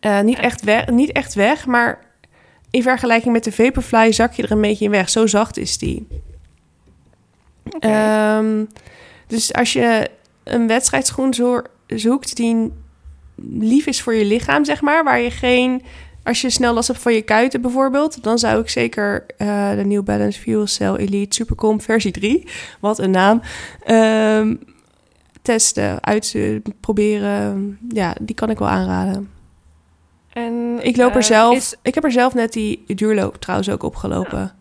[0.00, 2.03] Uh, niet, echt weg niet echt weg, maar
[2.74, 5.10] in vergelijking met de Vaporfly zak je er een beetje in weg.
[5.10, 6.06] Zo zacht is die.
[7.70, 8.38] Okay.
[8.38, 8.64] Um, ehm,
[9.26, 10.10] dus als je
[10.44, 12.72] een wedstrijdschoen zo zoekt die
[13.58, 15.82] lief is voor je lichaam, zeg maar, waar je geen
[16.22, 19.84] als je snel last hebt van je kuiten bijvoorbeeld, dan zou ik zeker uh, de
[19.84, 22.46] New Balance Fuel Cell Elite Supercomp versie 3,
[22.80, 23.42] wat een naam,
[23.86, 24.60] um,
[25.42, 27.78] testen, uitproberen.
[27.88, 29.33] Ja, die kan ik wel aanraden.
[30.34, 31.56] En, ik loop er uh, zelf.
[31.56, 31.74] Is...
[31.82, 34.38] Ik heb er zelf net die duurloop trouwens ook opgelopen.
[34.38, 34.54] Ja.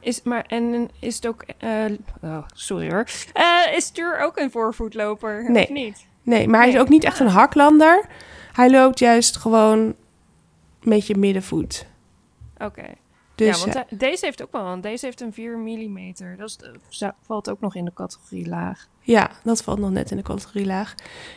[0.00, 1.44] Is, maar en is het ook.
[1.64, 1.84] Uh,
[2.22, 3.04] oh, sorry hoor.
[3.76, 5.50] is Tuur ook een voorvoetloper?
[5.50, 5.62] Nee.
[5.62, 6.06] Of niet?
[6.22, 8.06] Nee, maar hij is ook niet echt een haklander.
[8.52, 9.94] Hij loopt juist gewoon een
[10.80, 11.86] beetje middenvoet.
[12.58, 12.84] Oké.
[13.46, 14.80] Dus, ja, want eh, deze heeft ook wel een.
[14.80, 16.14] Deze heeft een 4 mm.
[16.38, 16.56] Dat
[16.90, 18.88] is, valt ook nog in de categorie laag.
[19.00, 20.94] Ja, dat valt nog net in de categorie laag.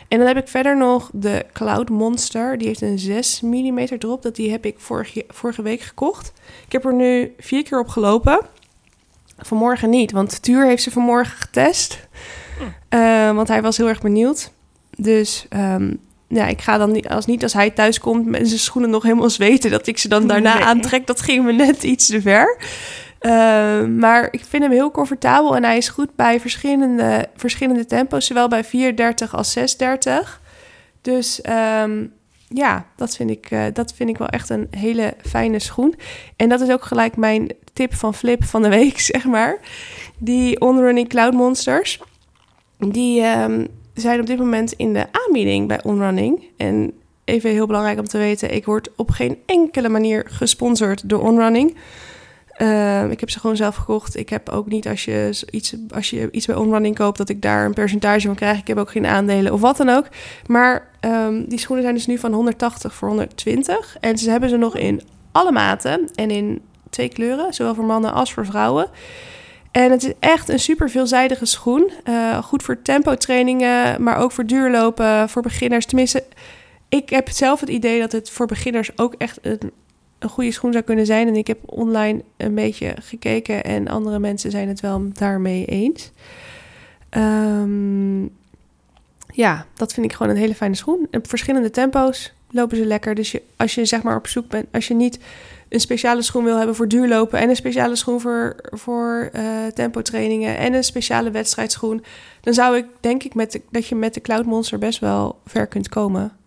[0.07, 2.57] En dan heb ik verder nog de Cloud Monster.
[2.57, 4.21] Die heeft een 6 mm drop.
[4.21, 6.33] Dat die heb ik vorige, vorige week gekocht.
[6.65, 8.39] Ik heb er nu vier keer op gelopen.
[9.37, 12.07] Vanmorgen niet, want Tuur heeft ze vanmorgen getest.
[12.57, 12.95] Hm.
[12.97, 14.51] Uh, want hij was heel erg benieuwd.
[14.97, 15.99] Dus um,
[16.33, 19.03] ja, ik ga dan niet, als niet als hij thuis komt met zijn schoenen nog
[19.03, 21.07] helemaal zweten, dat ik ze dan daarna aantrek.
[21.07, 22.57] Dat ging me net iets te ver.
[23.21, 28.25] Uh, maar ik vind hem heel comfortabel en hij is goed bij verschillende, verschillende tempo's,
[28.25, 30.41] zowel bij 430 als 630.
[31.01, 31.41] Dus
[31.83, 32.13] um,
[32.47, 35.95] ja, dat vind, ik, uh, dat vind ik wel echt een hele fijne schoen.
[36.35, 39.57] En dat is ook gelijk mijn tip van Flip van de week, zeg maar.
[40.17, 41.99] Die On-Running Cloud Monsters.
[42.77, 46.43] Die, um, zijn op dit moment in de aanbieding bij Onrunning.
[46.57, 51.21] En even heel belangrijk om te weten, ik word op geen enkele manier gesponsord door
[51.21, 51.75] Onrunning.
[52.57, 54.15] Uh, ik heb ze gewoon zelf gekocht.
[54.15, 57.41] Ik heb ook niet als je iets, als je iets bij Onrunning koopt, dat ik
[57.41, 58.59] daar een percentage van krijg.
[58.59, 60.07] Ik heb ook geen aandelen of wat dan ook.
[60.47, 63.97] Maar um, die schoenen zijn dus nu van 180 voor 120.
[63.99, 68.13] En ze hebben ze nog in alle maten en in twee kleuren, zowel voor mannen
[68.13, 68.89] als voor vrouwen.
[69.73, 71.91] En het is echt een super veelzijdige schoen.
[72.09, 75.85] Uh, goed voor tempo trainingen, maar ook voor duurlopen, voor beginners.
[75.85, 76.23] Tenminste,
[76.89, 79.71] ik heb zelf het idee dat het voor beginners ook echt een,
[80.19, 81.27] een goede schoen zou kunnen zijn.
[81.27, 86.11] En ik heb online een beetje gekeken en andere mensen zijn het wel daarmee eens.
[87.09, 88.31] Um,
[89.27, 91.07] ja, dat vind ik gewoon een hele fijne schoen.
[91.11, 93.15] Op verschillende tempo's lopen ze lekker.
[93.15, 95.19] Dus je, als je zeg maar op zoek bent, als je niet
[95.69, 100.57] een speciale schoen wil hebben voor duurlopen en een speciale schoen voor, voor uh, tempotrainingen
[100.57, 102.03] en een speciale wedstrijdschoen,
[102.41, 105.39] dan zou ik denk ik met de, dat je met de Cloud Monster best wel
[105.45, 106.37] ver kunt komen.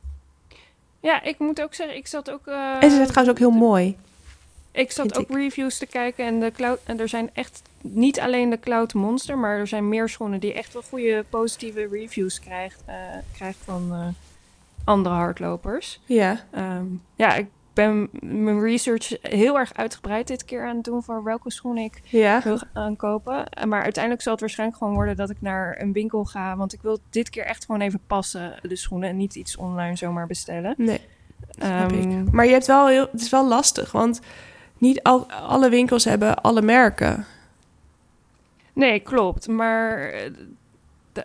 [1.01, 2.47] Ja, ik moet ook zeggen, ik zat ook.
[2.47, 3.97] Uh, en ze zijn trouwens ook heel mooi.
[4.73, 8.51] Ik zat ook reviews te kijken en, de cloud, en er zijn echt niet alleen
[8.51, 12.81] de Cloud Monster, maar er zijn meer schoenen die echt wel goede positieve reviews krijgt,
[12.89, 12.95] uh,
[13.35, 14.15] krijgt van
[14.87, 16.01] andere hardlopers.
[16.05, 16.41] Ja.
[16.55, 21.24] Um, ja, ik ben mijn research heel erg uitgebreid dit keer aan het doen voor
[21.24, 22.41] welke schoen ik ja.
[22.43, 23.45] wil aankopen.
[23.68, 26.57] Maar uiteindelijk zal het waarschijnlijk gewoon worden dat ik naar een winkel ga.
[26.57, 29.09] Want ik wil dit keer echt gewoon even passen, de schoenen.
[29.09, 30.74] En niet iets online zomaar bestellen.
[30.76, 31.01] Nee,
[31.62, 34.20] um, Maar je hebt wel heel, het is wel lastig, want
[34.78, 37.24] niet al, alle winkels hebben alle merken.
[38.72, 39.49] Nee, klopt.
[39.49, 40.12] Maar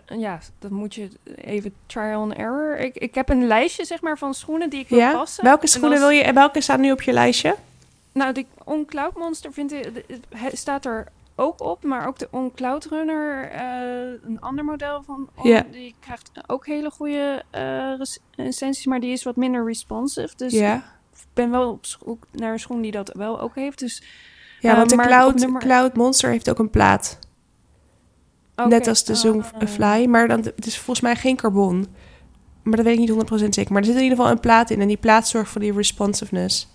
[0.06, 2.78] ja, dan moet je even trial and error.
[2.78, 5.12] Ik, ik heb een lijstje zeg maar van schoenen die ik wil ja?
[5.12, 5.44] passen.
[5.44, 7.56] Welke schoenen wil je en welke staan nu op je lijstje?
[8.12, 10.04] Nou, de On Cloud Monster vind ik,
[10.52, 15.28] staat er ook op, maar ook de On Cloud Runner, uh, een ander model van
[15.34, 17.92] On, die krijgt ook hele goede uh,
[18.36, 20.36] recensies, maar die is wat minder responsive.
[20.36, 20.74] Dus ja.
[21.12, 23.78] ik ben wel op zoek naar een schoen die dat wel ook heeft.
[23.78, 24.02] Dus,
[24.60, 25.60] ja, want uh, de Cloud, nummer...
[25.60, 27.18] Cloud Monster heeft ook een plaat.
[28.54, 31.86] Net als de Zoom Fly, maar dan, het is volgens mij geen carbon.
[32.62, 33.72] Maar dat weet ik niet 100% zeker.
[33.72, 34.80] Maar er zit in ieder geval een plaat in.
[34.80, 36.68] En die plaat zorgt voor die responsiveness.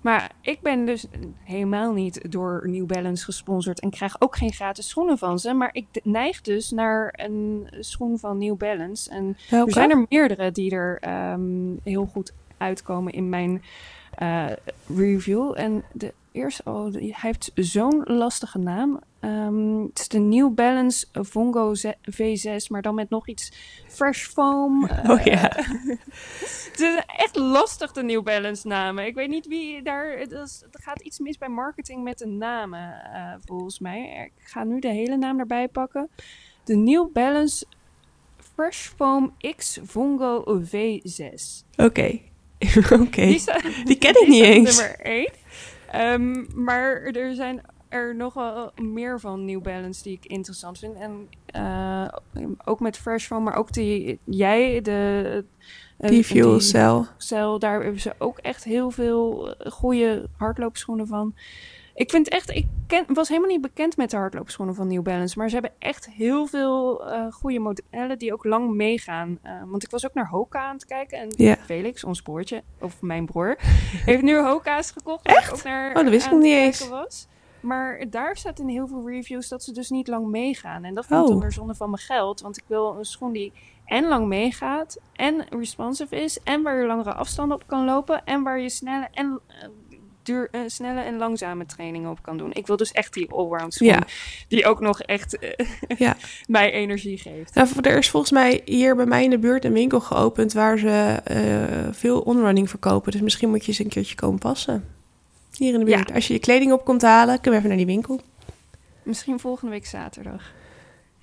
[0.00, 1.06] Maar ik ben dus
[1.44, 5.52] helemaal niet door New Balance gesponsord en krijg ook geen gratis schoenen van ze.
[5.52, 9.10] Maar ik neig dus naar een schoen van New Balance.
[9.10, 11.42] En er zijn er meerdere die er ehm,
[11.82, 13.62] heel goed uitkomen in mijn
[14.22, 14.46] uh,
[14.96, 15.52] review.
[15.56, 19.00] En de eerste, oh, hij heeft zo'n lastige naam.
[19.20, 21.72] Um, het is de New Balance Vongo
[22.10, 23.52] V6, maar dan met nog iets
[23.88, 24.88] fresh foam.
[25.10, 25.40] Oh ja.
[26.70, 29.06] het is echt lastig, de New Balance namen.
[29.06, 30.06] Ik weet niet wie daar...
[30.06, 34.30] Er gaat iets mis bij marketing met de namen, uh, volgens mij.
[34.36, 36.08] Ik ga nu de hele naam erbij pakken.
[36.64, 37.66] De New Balance
[38.54, 41.64] Fresh Foam X Vongo V6.
[41.76, 42.20] Oké.
[43.00, 43.26] Oké.
[43.26, 43.42] Die,
[43.84, 44.76] die, ken ik niet eens.
[44.76, 45.28] Nummer 1.
[46.00, 50.94] Um, maar er zijn er nog wel meer van New Balance die ik interessant vind.
[50.96, 52.08] En uh,
[52.64, 55.44] ook met Fresh Foam, maar ook die jij, de...
[56.00, 57.02] Uh, die Fuel Cell.
[57.16, 57.58] Cell.
[57.58, 61.34] Daar hebben ze ook echt heel veel goede hardloopschoenen van.
[61.94, 65.38] Ik vind echt, ik ken, was helemaal niet bekend met de hardloopschoenen van New Balance.
[65.38, 69.38] Maar ze hebben echt heel veel uh, goede modellen die ook lang meegaan.
[69.44, 71.18] Uh, want ik was ook naar Hoka aan het kijken.
[71.18, 73.56] En Felix, ons broertje, of mijn broer,
[74.08, 75.26] heeft nu Hoka's gekocht.
[75.26, 75.52] Echt?
[75.52, 76.88] Ook naar, oh, dat wist ik niet eens.
[76.88, 77.28] Was.
[77.60, 80.84] Maar daar staat in heel veel reviews dat ze dus niet lang meegaan.
[80.84, 81.48] En dat vind ik oh.
[81.48, 82.40] zonde van mijn geld.
[82.40, 83.52] Want ik wil een schoen die
[83.84, 88.42] en lang meegaat, en responsive is, en waar je langere afstanden op kan lopen, en
[88.42, 89.68] waar je snelle en uh,
[90.24, 92.52] duur, uh, snelle en langzame trainingen op kan doen.
[92.52, 94.02] Ik wil dus echt die allround schoen, ja.
[94.48, 95.50] die ook nog echt uh,
[96.06, 96.16] ja.
[96.46, 97.54] mij energie geeft.
[97.54, 100.78] Nou, er is volgens mij hier bij mij in de buurt een winkel geopend waar
[100.78, 101.20] ze
[101.92, 103.12] veel onrunning verkopen.
[103.12, 104.84] Dus misschien moet je eens een keertje komen passen.
[105.58, 106.08] Hier in de buurt.
[106.08, 106.14] Ja.
[106.14, 108.20] Als je je kleding op komt halen, kunnen we even naar die winkel.
[109.02, 110.52] Misschien volgende week zaterdag.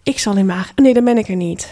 [0.04, 0.76] Ik zal in Maag.
[0.76, 1.72] Nee, dan ben ik er niet.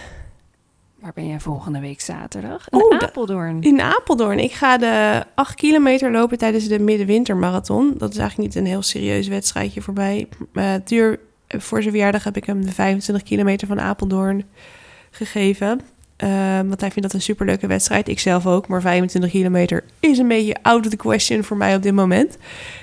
[1.02, 2.70] Waar ben jij volgende week zaterdag?
[2.70, 3.62] In Apeldoorn.
[3.62, 4.40] In Apeldoorn.
[4.40, 7.94] Ik ga de 8 kilometer lopen tijdens de middenwintermarathon.
[7.98, 10.28] Dat is eigenlijk niet een heel serieus wedstrijdje voorbij.
[10.54, 14.44] Uh, duur, voor zijn verjaardag heb ik hem de 25 kilometer van Apeldoorn
[15.12, 15.82] gegeven.
[16.24, 18.08] Uh, want hij vindt dat een superleuke wedstrijd.
[18.08, 18.68] Ik zelf ook.
[18.68, 22.38] Maar 25 kilometer is een beetje out of the question voor mij op dit moment.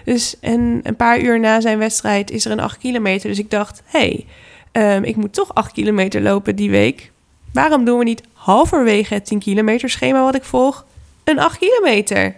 [0.04, 3.28] Dus en een paar uur na zijn wedstrijd is er een 8 kilometer.
[3.28, 4.26] Dus ik dacht, hé,
[4.72, 7.10] hey, um, ik moet toch 8 kilometer lopen die week.
[7.56, 10.86] Waarom doen we niet halverwege het 10 kilometer schema wat ik volg
[11.24, 12.36] een 8 kilometer?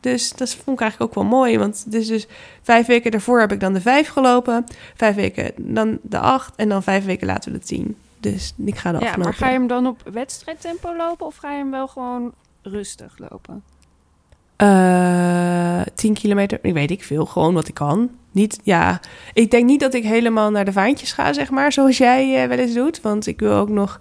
[0.00, 1.58] Dus dat vond ik eigenlijk ook wel mooi.
[1.58, 2.26] Want dus, dus
[2.62, 4.64] vijf weken daarvoor heb ik dan de 5 gelopen.
[4.96, 7.96] Vijf weken dan de 8 en dan vijf weken later de 10.
[8.20, 11.50] Dus ik ga er Ja, maar ga je hem dan op wedstrijdtempo lopen of ga
[11.50, 12.32] je hem wel gewoon
[12.62, 13.62] rustig lopen?
[14.62, 18.10] Uh, 10 kilometer, ik weet ik veel, gewoon wat ik kan.
[18.30, 19.00] Niet, ja,
[19.32, 22.48] ik denk niet dat ik helemaal naar de vaantjes ga, zeg maar, zoals jij uh,
[22.48, 23.00] wel eens doet.
[23.00, 24.00] Want ik wil ook nog,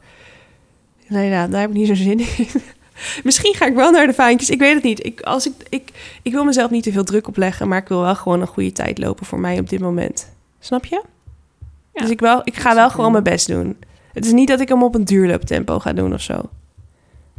[1.08, 2.48] nee, nou, daar heb ik niet zo zin in.
[3.24, 5.06] Misschien ga ik wel naar de vaantjes, ik weet het niet.
[5.06, 5.92] Ik, als ik, ik,
[6.22, 8.72] ik wil mezelf niet te veel druk opleggen, maar ik wil wel gewoon een goede
[8.72, 10.32] tijd lopen voor mij op dit moment.
[10.60, 11.04] Snap je?
[11.94, 13.78] Ja, dus ik, wel, ik ga wel gewoon mijn best doen.
[14.14, 16.42] Het is niet dat ik hem op een duurlooptempo ga doen of zo.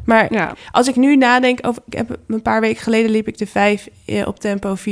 [0.05, 0.55] Maar ja.
[0.71, 1.83] als ik nu nadenk over...
[1.87, 4.83] Ik heb, een paar weken geleden liep ik de 5 eh, op tempo 4.30.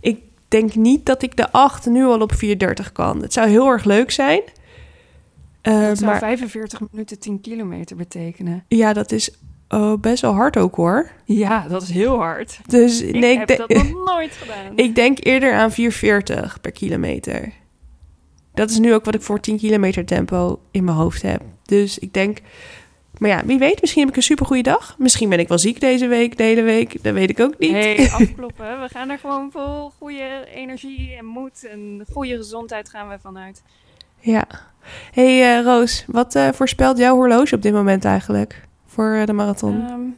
[0.00, 3.22] Ik denk niet dat ik de 8 nu al op 4.30 kan.
[3.22, 4.40] Het zou heel erg leuk zijn.
[5.62, 8.64] Uh, dat zou maar, 45 minuten 10 kilometer betekenen.
[8.68, 9.30] Ja, dat is
[9.68, 11.10] oh, best wel hard ook hoor.
[11.24, 12.60] Ja, dat is heel hard.
[12.66, 14.76] Dus ik nee, heb dat nog nooit gedaan.
[14.76, 15.76] Ik denk eerder aan 4,40
[16.60, 17.52] per kilometer
[18.58, 21.42] dat is nu ook wat ik voor 10 kilometer tempo in mijn hoofd heb.
[21.64, 22.38] Dus ik denk,
[23.18, 24.94] maar ja, wie weet, misschien heb ik een supergoeie dag.
[24.98, 27.02] Misschien ben ik wel ziek deze week, de hele week.
[27.02, 27.70] Dat weet ik ook niet.
[27.70, 28.80] Nee, afkloppen.
[28.80, 33.62] we gaan er gewoon vol goede energie en moed en goede gezondheid gaan we vanuit.
[34.20, 34.46] Ja.
[35.12, 39.32] Hey, uh, Roos, wat uh, voorspelt jouw horloge op dit moment eigenlijk voor uh, de
[39.32, 39.90] marathon?
[39.90, 40.16] Um,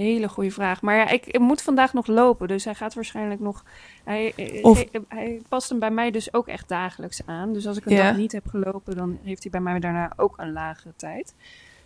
[0.00, 0.82] hele goede vraag.
[0.82, 3.64] Maar ja, ik, ik, moet vandaag nog lopen, dus hij gaat waarschijnlijk nog
[4.04, 4.84] hij, eh, of...
[5.08, 7.52] hij, past hem bij mij dus ook echt dagelijks aan.
[7.52, 10.34] Dus als ik een dag niet heb gelopen, dan heeft hij bij mij daarna ook
[10.36, 11.34] een lagere tijd.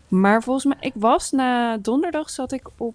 [0.08, 2.94] Maar volgens mij, ik was na donderdag zat ik op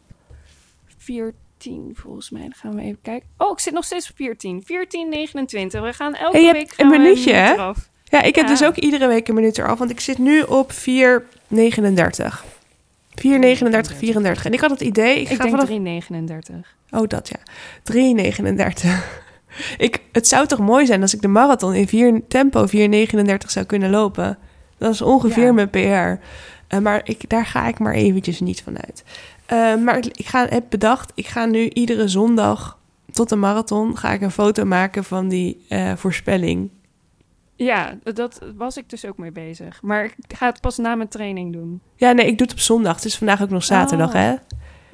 [0.98, 2.42] 14 volgens mij.
[2.42, 3.30] Dan gaan we even kijken.
[3.38, 4.64] Oh, ik zit nog steeds op 14.
[4.64, 5.82] 14, 29.
[5.82, 7.72] We gaan elke hey, week een minuutje, hè?
[8.10, 10.72] Ja, ik heb dus ook iedere week een minuut eraf, want ik zit nu op
[10.72, 12.46] 4, 39.
[13.10, 14.46] 4,39, 34.
[14.46, 15.22] En ik had het idee...
[15.22, 16.12] Ik, ik ga denk
[16.52, 16.56] 3,39.
[16.92, 17.40] Oh, dat ja.
[17.94, 18.90] 3,39.
[19.78, 23.66] ik, het zou toch mooi zijn als ik de marathon in 4, tempo 4,39 zou
[23.66, 24.38] kunnen lopen.
[24.78, 25.78] Dat is ongeveer mijn PR.
[25.80, 29.04] Uh, maar ik, daar ga ik maar eventjes niet van uit.
[29.54, 32.78] Uh, maar ik ga, heb bedacht, ik ga nu iedere zondag
[33.12, 33.98] tot de marathon...
[33.98, 36.70] ga ik een foto maken van die uh, voorspelling.
[37.66, 39.82] Ja, dat was ik dus ook mee bezig.
[39.82, 41.82] Maar ik ga het pas na mijn training doen.
[41.96, 42.96] Ja, nee, ik doe het op zondag.
[42.96, 44.14] Het is vandaag ook nog zaterdag, Oh.
[44.14, 44.32] hè?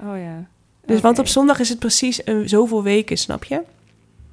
[0.09, 0.45] Oh ja.
[0.85, 3.61] Dus, want op zondag is het precies een, zoveel weken, snap je?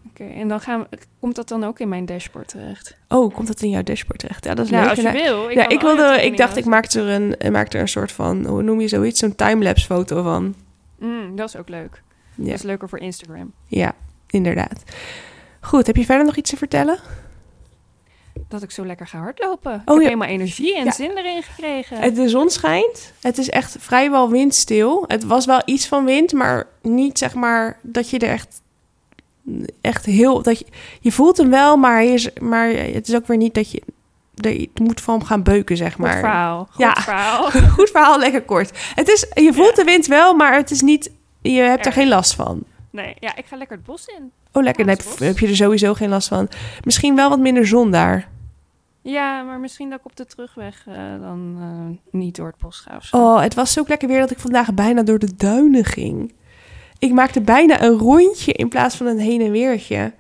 [0.09, 2.97] Oké, en dan gaan we, komt dat dan ook in mijn dashboard terecht?
[3.09, 4.45] Oh, komt dat in jouw dashboard terecht?
[4.45, 4.91] Ja, dat is nou, leuk.
[4.97, 5.49] als je wil.
[5.49, 7.89] ja, ik, al je wilde, ik dacht, ik maakte er, een, ik maakte er een
[7.89, 9.19] soort van, hoe noem je zoiets?
[9.21, 10.55] Zo'n timelapse foto van.
[10.99, 12.03] Mm, dat is ook leuk.
[12.35, 13.53] Ja, Dat is leuker voor Instagram.
[13.67, 13.93] ja,
[14.31, 14.83] inderdaad.
[15.61, 16.99] Goed, heb je verder nog iets te vertellen?
[18.49, 19.73] Dat ik zo lekker ga hardlopen.
[19.75, 20.03] ik Oh, heb ja.
[20.09, 20.91] helemaal energie en Ja.
[20.93, 21.97] zin erin gekregen.
[21.99, 23.13] Het- De zon schijnt.
[23.21, 25.05] Het is echt vrijwel windstil.
[25.07, 28.61] Het was wel iets van wind, maar niet zeg maar dat je er echt,
[29.81, 30.43] echt heel.
[30.43, 30.67] Dat je,
[31.01, 33.83] je voelt hem wel, maar, hij is, maar het is ook weer niet dat je.
[34.35, 36.19] je moet van hem gaan beuken, zeg Goed maar.
[36.19, 36.67] verhaal.
[36.71, 36.95] Goed Ja.
[36.95, 37.51] verhaal.
[37.77, 38.71] Goed verhaal, lekker kort.
[38.95, 39.75] Het is, je voelt Ja.
[39.75, 41.11] de wind wel, maar het is niet.
[41.43, 42.63] Je hebt er geen last van.
[42.91, 44.33] Nee, ja, ik ga lekker het bos in.
[44.53, 44.87] Oh, lekker.
[44.87, 46.49] Dan heb je er sowieso geen last van.
[46.85, 48.29] Misschien wel wat minder zon daar.
[49.03, 52.79] Ja, maar misschien dat ik op de terugweg eh, dan eh, niet door het bos
[52.79, 53.17] ga of zo.
[53.17, 56.35] Oh, het was zo lekker weer dat ik vandaag bijna door de duinen ging.
[56.99, 60.13] Ik maakte bijna een rondje in plaats van een heen en weertje.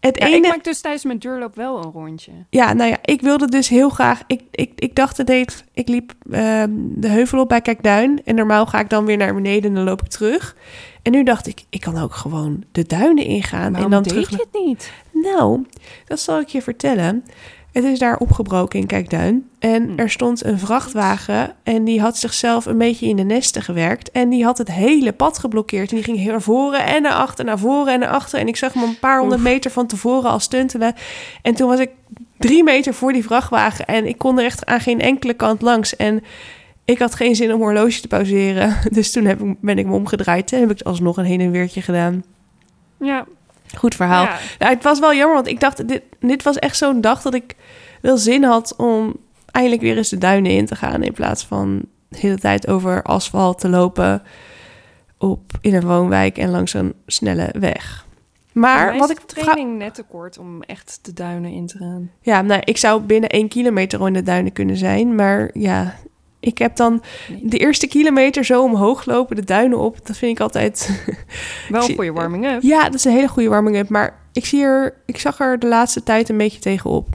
[0.00, 0.36] Het ja, ene...
[0.36, 2.32] ik maak dus tijdens mijn duurloop wel een rondje.
[2.50, 4.22] Ja, nou ja, ik wilde dus heel graag...
[4.26, 8.20] Ik, ik, ik dacht, het deed, ik liep ehm, de heuvel op bij Kijkduin.
[8.24, 10.56] En normaal ga ik dan weer naar beneden en dan loop ik terug.
[11.02, 13.72] En nu dacht ik, ik kan ook gewoon de duinen ingaan.
[13.72, 14.30] Waarom en dan deed terug...
[14.30, 14.92] je het niet?
[15.12, 15.66] Nou,
[16.04, 17.24] dat zal ik je vertellen.
[17.72, 19.48] Het is daar opgebroken in Kijkduin.
[19.58, 19.98] En Hm.
[19.98, 24.10] er stond een vrachtwagen en die had zichzelf een beetje in de nesten gewerkt.
[24.10, 25.90] En die had het hele pad geblokkeerd.
[25.90, 28.38] En die ging heel naar voren en naar achter, naar voren en naar achter.
[28.38, 30.94] En ik zag hem een paar honderd meter van tevoren al stuntelen.
[31.42, 31.90] En toen was ik
[32.38, 35.96] drie meter voor die vrachtwagen en ik kon er echt aan geen enkele kant langs.
[35.96, 36.22] En
[36.84, 38.76] ik had geen zin om horloge te pauzeren.
[38.92, 41.50] Dus toen heb ik, ben ik me omgedraaid en heb ik alsnog een heen en
[41.50, 42.24] weertje gedaan.
[43.00, 43.26] Ja,
[43.76, 44.24] Goed verhaal.
[44.24, 44.38] ja.
[44.58, 47.54] Het was wel jammer, want ik dacht, dit, dit was echt zo'n dag dat ik
[48.00, 49.16] wel zin had om
[49.50, 51.02] eindelijk weer eens de duinen in te gaan.
[51.02, 54.22] In plaats van de hele tijd over asfalt te lopen
[55.18, 58.08] op, in een woonwijk en langs een snelle weg.
[58.52, 59.18] Maar wat ik.
[59.18, 62.10] training net te kort om echt de duinen in te gaan.
[62.20, 65.14] Ja, nou, ik zou binnen één kilometer al in de duinen kunnen zijn.
[65.14, 65.94] Maar ja,
[66.40, 67.02] ik heb dan
[67.42, 70.06] de eerste kilometer zo omhoog lopen, de duinen op.
[70.06, 70.88] Dat vind ik altijd
[71.68, 72.62] Wel een goede warming up.
[72.62, 73.88] Ja, dat is een hele goede warming-up.
[73.88, 77.08] Maar ik, zie er, ik zag er de laatste tijd een beetje tegenop.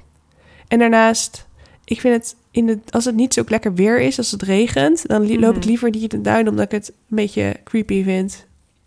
[0.67, 1.47] En daarnaast,
[1.85, 5.07] ik vind het, in de, als het niet zo lekker weer is, als het regent...
[5.07, 5.67] dan loop ik Mhm.
[5.67, 8.45] liever niet in de duin, omdat ik het een beetje creepy vind.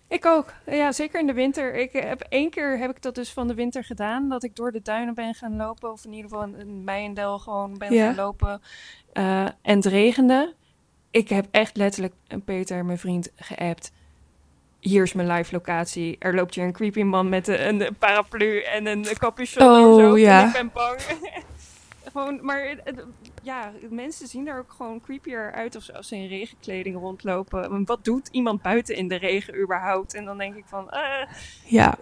[0.09, 0.53] Ik ook.
[0.67, 1.75] Ja, zeker in de winter.
[1.75, 4.29] Ik heb één keer heb ik dat dus van de winter gedaan.
[4.29, 5.93] Dat ik door de duinen ben gaan lopen.
[5.93, 8.07] Of in ieder geval in Meijendel gewoon ben Ja.
[8.07, 8.61] gaan lopen.
[9.13, 10.55] Eh, en het regende.
[11.11, 13.93] Ik heb echt letterlijk een Peter, mijn vriend, geappt.
[14.81, 16.17] Hier is mijn live locatie.
[16.19, 19.63] Er loopt hier een creepy man met een, een paraplu en een capuchon.
[19.69, 20.17] Oh, of zo.
[20.19, 20.41] ja.
[20.41, 21.01] En ik ben bang.
[22.13, 23.05] gewoon, maar het- het-
[23.43, 27.71] ja, mensen zien er ook gewoon creepier uit of als ze in regenkleding rondlopen.
[27.71, 30.15] Want Wat doet iemand buiten in de regen überhaupt?
[30.15, 31.01] En dan denk ik van, eh,
[31.65, 31.97] Ja,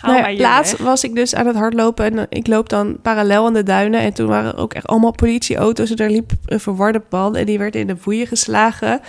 [0.00, 0.86] haal nou mij laatst weg.
[0.86, 2.18] was ik dus aan het hardlopen...
[2.18, 4.00] en ik loop dan parallel aan de duinen...
[4.00, 5.90] en toen waren er ook echt allemaal politieauto's...
[5.90, 9.00] en daar liep een verwarde man en die werd in de boeien geslagen...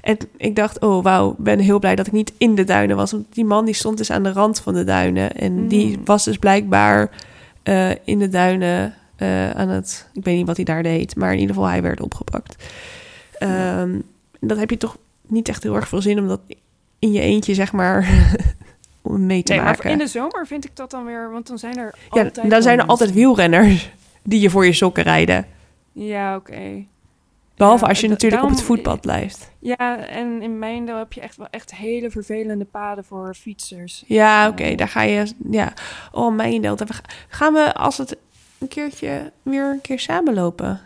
[0.00, 2.96] En ik dacht, oh wauw, ik ben heel blij dat ik niet in de duinen
[2.96, 3.12] was.
[3.12, 5.32] Want die man die stond dus aan de rand van de duinen.
[5.34, 6.04] En die Mm.
[6.04, 7.10] was dus blijkbaar
[7.62, 10.08] eh, in de duinen eh, aan het...
[10.12, 12.64] Ik weet niet wat hij daar deed, maar in ieder geval hij werd opgepakt.
[13.38, 13.98] Ehm,
[14.40, 14.96] dat heb je toch
[15.26, 16.40] niet echt heel erg veel zin om dat
[16.98, 18.08] in je eentje, zeg maar,
[19.02, 19.90] om mee te Nee, maar maken.
[19.90, 22.62] in de zomer vind ik dat dan weer, want dan zijn er ja, altijd dan
[22.62, 23.90] zijn er altijd wielrenners
[24.22, 25.46] die je voor je sokken rijden.
[25.92, 26.84] Ja, oké.
[27.56, 29.50] Behalve Ja, als je natuurlijk op het voetpad blijft.
[29.58, 34.04] Ja, en in Meindel heb je echt wel echt hele vervelende paden voor fietsers.
[34.06, 35.32] Ja, oké, daar ga je.
[35.50, 35.72] Ja.
[36.12, 38.16] Oh, ga- Gaan we als het
[38.58, 40.80] een keertje weer een keer samen lopen?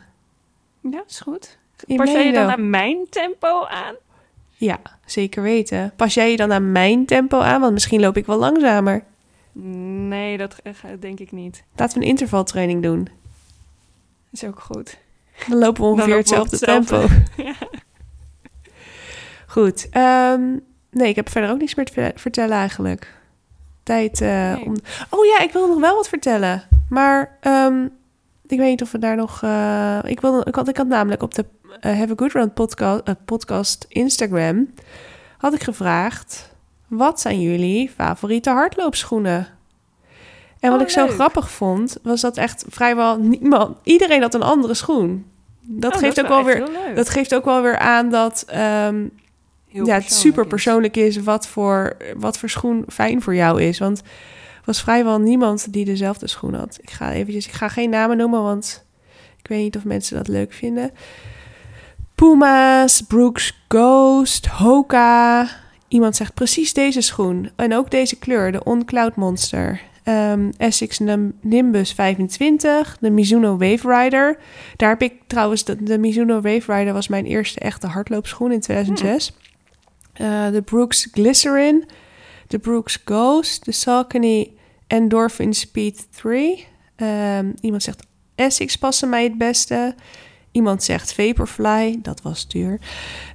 [0.80, 1.58] Ja, is goed.
[1.96, 3.94] Pas jij je dan aan mijn tempo aan?
[4.48, 5.92] Ja, zeker weten.
[5.96, 7.60] Pas jij je dan aan mijn tempo aan?
[7.60, 9.04] Want misschien loop ik wel langzamer.
[9.52, 11.64] Nee, dat eh, denk ik niet.
[11.76, 13.08] Laten we een intervaltraining doen.
[14.30, 14.98] Is ook goed.
[15.48, 17.22] Dan lopen we ongeveer lopen we hetzelfde hetzelfde.
[17.36, 17.52] tempo.
[19.46, 19.88] Goed.
[19.90, 20.56] ehm,
[20.90, 23.12] nee, ik heb verder ook niks meer te ver- vertellen eigenlijk.
[23.82, 24.64] Tijd eh, Nee.
[24.64, 24.74] om...
[25.10, 26.62] Oh ja, ik wil nog wel wat vertellen.
[26.88, 27.84] Maar ehm,
[28.46, 29.42] ik weet niet of we daar nog...
[29.42, 31.44] eh, ik, wilde, ik, had, ik had namelijk op de
[31.80, 34.68] eh, Have a Good Run podcast, podcast Instagram...
[35.38, 36.50] had ik gevraagd...
[36.88, 39.48] Wat zijn jullie favoriete hardloopschoenen?
[40.60, 41.96] En wat Oh, ik zo grappig vond...
[42.02, 43.76] was dat echt vrijwel niemand...
[43.82, 45.26] Iedereen had een andere schoen.
[45.60, 46.68] Dat Oh, geeft ook wel weer...
[46.94, 49.06] Dat geeft ook wel weer aan dat ehm,
[49.72, 53.78] Heel ja, het super persoonlijk is wat voor, wat voor schoen fijn voor jou is.
[53.78, 54.02] Want
[54.64, 56.78] was vrijwel niemand die dezelfde schoen had.
[56.82, 58.84] Ik ga eventjes, ik ga geen namen noemen, want
[59.38, 60.90] ik weet niet of mensen dat leuk vinden.
[62.14, 65.48] Puma's, Brooks Ghost, Hoka.
[65.88, 67.50] Iemand zegt precies deze schoen.
[67.56, 69.80] En ook deze kleur, de On Cloud Monster.
[70.04, 70.98] Um, Essex
[71.40, 74.38] Nimbus 25, de Mizuno Wave Rider.
[74.76, 78.60] Daar heb ik trouwens, de, de Mizuno Wave Rider was mijn eerste echte hardloopschoen in
[78.60, 79.28] 2006.
[79.28, 79.41] Uh,
[80.12, 81.88] de Brooks Glycerin,
[82.46, 84.52] de Brooks Ghost, de Saucony
[84.86, 86.66] Endorphin Speed 3.
[86.96, 89.94] Um, iemand zegt Essex passen mij het beste.
[90.50, 92.80] Iemand zegt Vaporfly, dat was duur.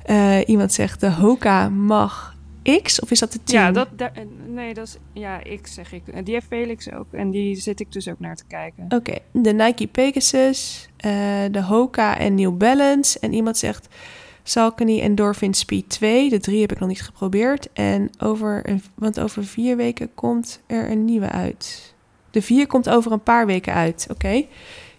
[0.09, 2.35] Uh, iemand zegt de Hoka Mag
[2.83, 3.59] X, of is dat de 10?
[3.59, 3.87] Ja, dat,
[4.47, 6.25] nee, dat is, ja, X zeg ik.
[6.25, 8.85] Die heeft Felix ook en die zit ik dus ook naar te kijken.
[8.89, 11.11] Oké, de Nike Pegasus, uh,
[11.51, 13.19] de Hoka en New Balance.
[13.19, 13.87] En iemand zegt
[14.49, 16.29] Saucony Endorphin Speed 2.
[16.29, 17.73] De 3 heb ik nog niet geprobeerd.
[17.73, 21.93] En over, een, want over vier weken komt er een nieuwe uit.
[22.31, 24.45] De 4 komt over een paar weken uit, oké.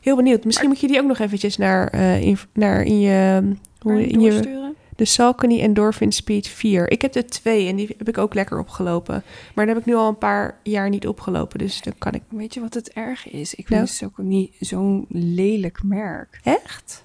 [0.01, 0.45] Heel benieuwd.
[0.45, 3.43] Misschien moet je die ook nog eventjes naar, uh, in, naar in je...
[3.79, 6.91] Hoe, in je de Saucony Endorphin Speed 4.
[6.91, 9.23] Ik heb de twee en die heb ik ook lekker opgelopen.
[9.55, 12.23] Maar daar heb ik nu al een paar jaar niet opgelopen, dus dan kan ik...
[12.29, 13.55] Weet je wat het erg is?
[13.55, 13.87] Ik vind nou?
[13.87, 16.41] Saucony zo'n lelijk merk.
[16.43, 17.05] Echt?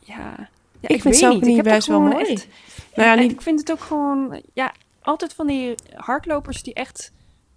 [0.00, 0.50] Ja.
[0.82, 2.24] Ja ik, vind Saucony best wel mooi.
[2.24, 2.46] Echt,
[2.94, 3.32] nou ja, niet...
[3.32, 4.42] Ik vind het ook gewoon...
[4.52, 4.72] Ja,
[5.02, 7.12] altijd van die hardlopers die echt...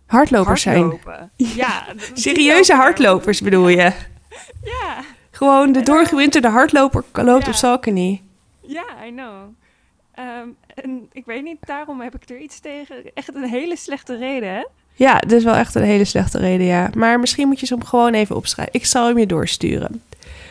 [0.05, 0.99] Hardlopers zijn.
[1.35, 1.85] Ja.
[2.13, 3.91] Serieuze hardlopers bedoel je?
[4.63, 4.99] Ja.
[5.31, 7.49] Gewoon de doorgewinterde hardloper loopt ja.
[7.49, 8.21] op Saucony.
[8.61, 9.53] Ja, I know.
[10.11, 12.95] Ehm, en ik weet niet, daarom heb ik er iets tegen.
[13.13, 14.65] Echt een hele slechte reden, hè?
[14.93, 16.89] Ja, dat is wel echt een hele slechte reden, ja.
[16.95, 18.73] Maar misschien moet je ze hem gewoon even opschrijven.
[18.73, 20.01] Ik zal hem je doorsturen.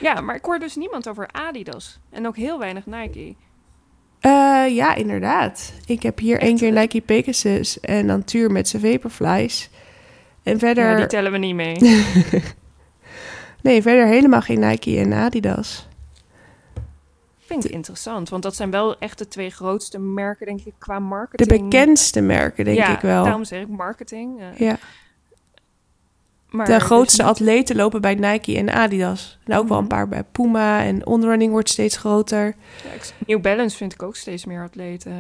[0.05, 1.98] Ja, maar ik hoor dus niemand over Adidas.
[2.11, 3.34] En ook heel weinig Nike.
[4.20, 5.72] Uh, ja, inderdaad.
[5.86, 9.70] Ik heb hier één keer Nike Pegasus en dan Tuur met zijn Vaporflies.
[10.42, 10.90] En verder...
[10.90, 11.76] Ja, die tellen we niet mee.
[13.62, 15.88] nee, verder helemaal geen Nike en Adidas.
[17.38, 20.98] Vind ik interessant, want dat zijn wel echt de twee grootste merken, denk ik, qua
[20.98, 21.48] marketing.
[21.48, 23.24] De bekendste merken, denk ja, ik wel.
[23.24, 24.40] daarom zeg ik marketing.
[24.40, 24.78] Uh, ja.
[26.55, 29.38] Maar de grootste dus atleten lopen bij Nike en Adidas.
[29.44, 29.94] En ook wel een mhm.
[29.94, 32.55] paar bij Puma en onrunning wordt steeds groter.
[33.26, 35.12] New Balance vind ik ook steeds meer atleten.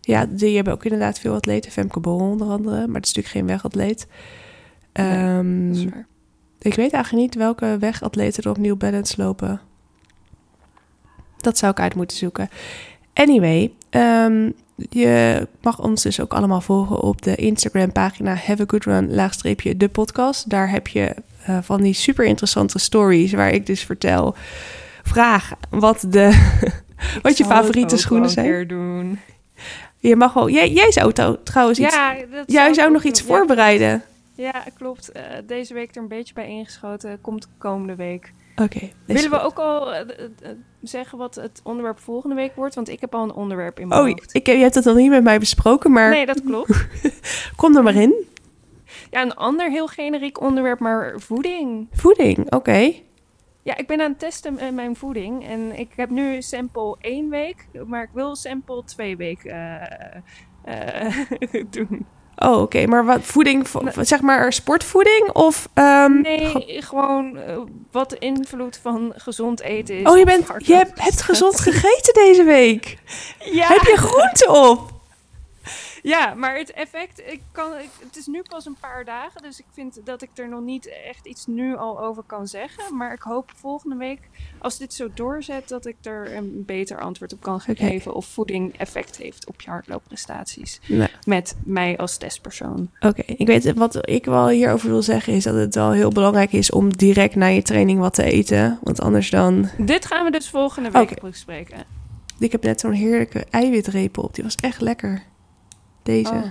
[0.00, 1.70] Ja, die hebben ook inderdaad veel atleten.
[1.70, 4.06] Femke Bol onder andere, maar het is natuurlijk geen wegatleet.
[4.92, 6.06] Nee, um,
[6.58, 9.60] ik weet eigenlijk niet welke wegatleten er op New Balance lopen.
[11.36, 12.48] Dat zou ik uit moeten zoeken.
[13.12, 14.54] Anyway, um,
[14.88, 19.14] je mag ons dus ook allemaal volgen op de Instagram pagina Have a Good Run
[19.14, 20.50] laagstreepje de podcast.
[20.50, 21.14] Daar heb je
[21.48, 24.34] uh, van die super interessante stories waar ik dus vertel.
[25.02, 26.50] Vraag wat, de,
[27.22, 28.66] wat je favoriete schoenen zijn.
[28.68, 29.18] Doen.
[29.98, 30.50] Je mag wel.
[30.50, 31.12] Jij, jij zou
[31.42, 31.94] trouwens iets.
[31.94, 34.02] Ja, dat jij zou, nog iets voorbereiden.
[34.34, 35.10] Ja, klopt.
[35.16, 37.20] Uh, deze week er een beetje bij ingeschoten.
[37.20, 38.32] Komt komende week.
[38.56, 38.88] Oké.
[39.04, 40.00] Willen we ook al uh,
[40.82, 42.74] zeggen wat het onderwerp volgende week wordt?
[42.74, 44.34] Want ik heb al een onderwerp in mijn oh, hoofd.
[44.34, 46.10] Ik, je hebt het al niet met mij besproken, maar...
[46.10, 46.86] Nee, dat klopt.
[47.56, 48.14] Kom er maar in.
[49.10, 51.88] Ja, een ander heel generiek onderwerp, maar voeding.
[51.92, 52.92] Voeding, oké.
[53.62, 55.46] Ja, ik ben aan het testen met mijn voeding.
[55.46, 59.80] En ik heb nu sample één week, maar ik wil sample twee weken
[60.68, 62.06] uh, doen.
[62.42, 62.86] Oh, oké.
[62.86, 63.66] Maar wat voeding,
[64.00, 65.68] zeg maar sportvoeding of...
[65.74, 67.58] Um, nee, gewoon uh,
[67.92, 70.06] wat de invloed van gezond eten is.
[70.06, 72.96] Oh, je, bent, je hebt, hebt gezond gegeten deze week.
[73.52, 73.66] Ja.
[73.66, 74.99] Heb je groente op?
[76.02, 77.72] Ja, maar het effect, ik kan,
[78.04, 80.90] het is nu pas een paar dagen, dus ik vind dat ik er nog niet
[81.06, 82.96] echt iets nu al over kan zeggen.
[82.96, 84.20] Maar ik hoop volgende week,
[84.58, 88.78] als dit zo doorzet, dat ik er een beter antwoord op kan geven of voeding
[88.78, 90.80] effect heeft op je hardloopprestaties.
[91.24, 92.90] Met mij als testpersoon.
[93.00, 96.52] Oké, ik weet wat ik wel hierover wil zeggen is dat het wel heel belangrijk
[96.52, 99.68] is om direct na je training wat te eten, want anders dan...
[99.78, 101.30] Dit gaan we dus volgende week okay.
[101.30, 101.84] bespreken.
[102.38, 105.22] Ik heb net zo'n heerlijke eiwitreep op, die was echt lekker.
[106.02, 106.32] Deze.
[106.32, 106.44] Oh.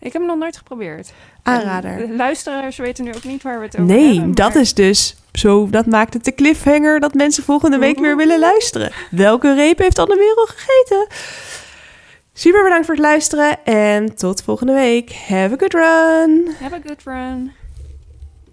[0.00, 1.12] Ik heb hem nog nooit geprobeerd.
[1.42, 1.96] Aanrader.
[1.96, 4.24] De luisteraars weten nu ook niet waar we het over nee, hebben.
[4.24, 5.70] Nee, dat is dus zo.
[5.70, 8.92] Dat maakt het de cliffhanger dat mensen volgende week weer willen luisteren.
[9.10, 11.06] Welke reep heeft Anne Merel gegeten?
[12.32, 15.12] Super bedankt voor het luisteren en tot volgende week.
[15.12, 16.54] Have a good run.
[16.60, 17.52] Have a good run.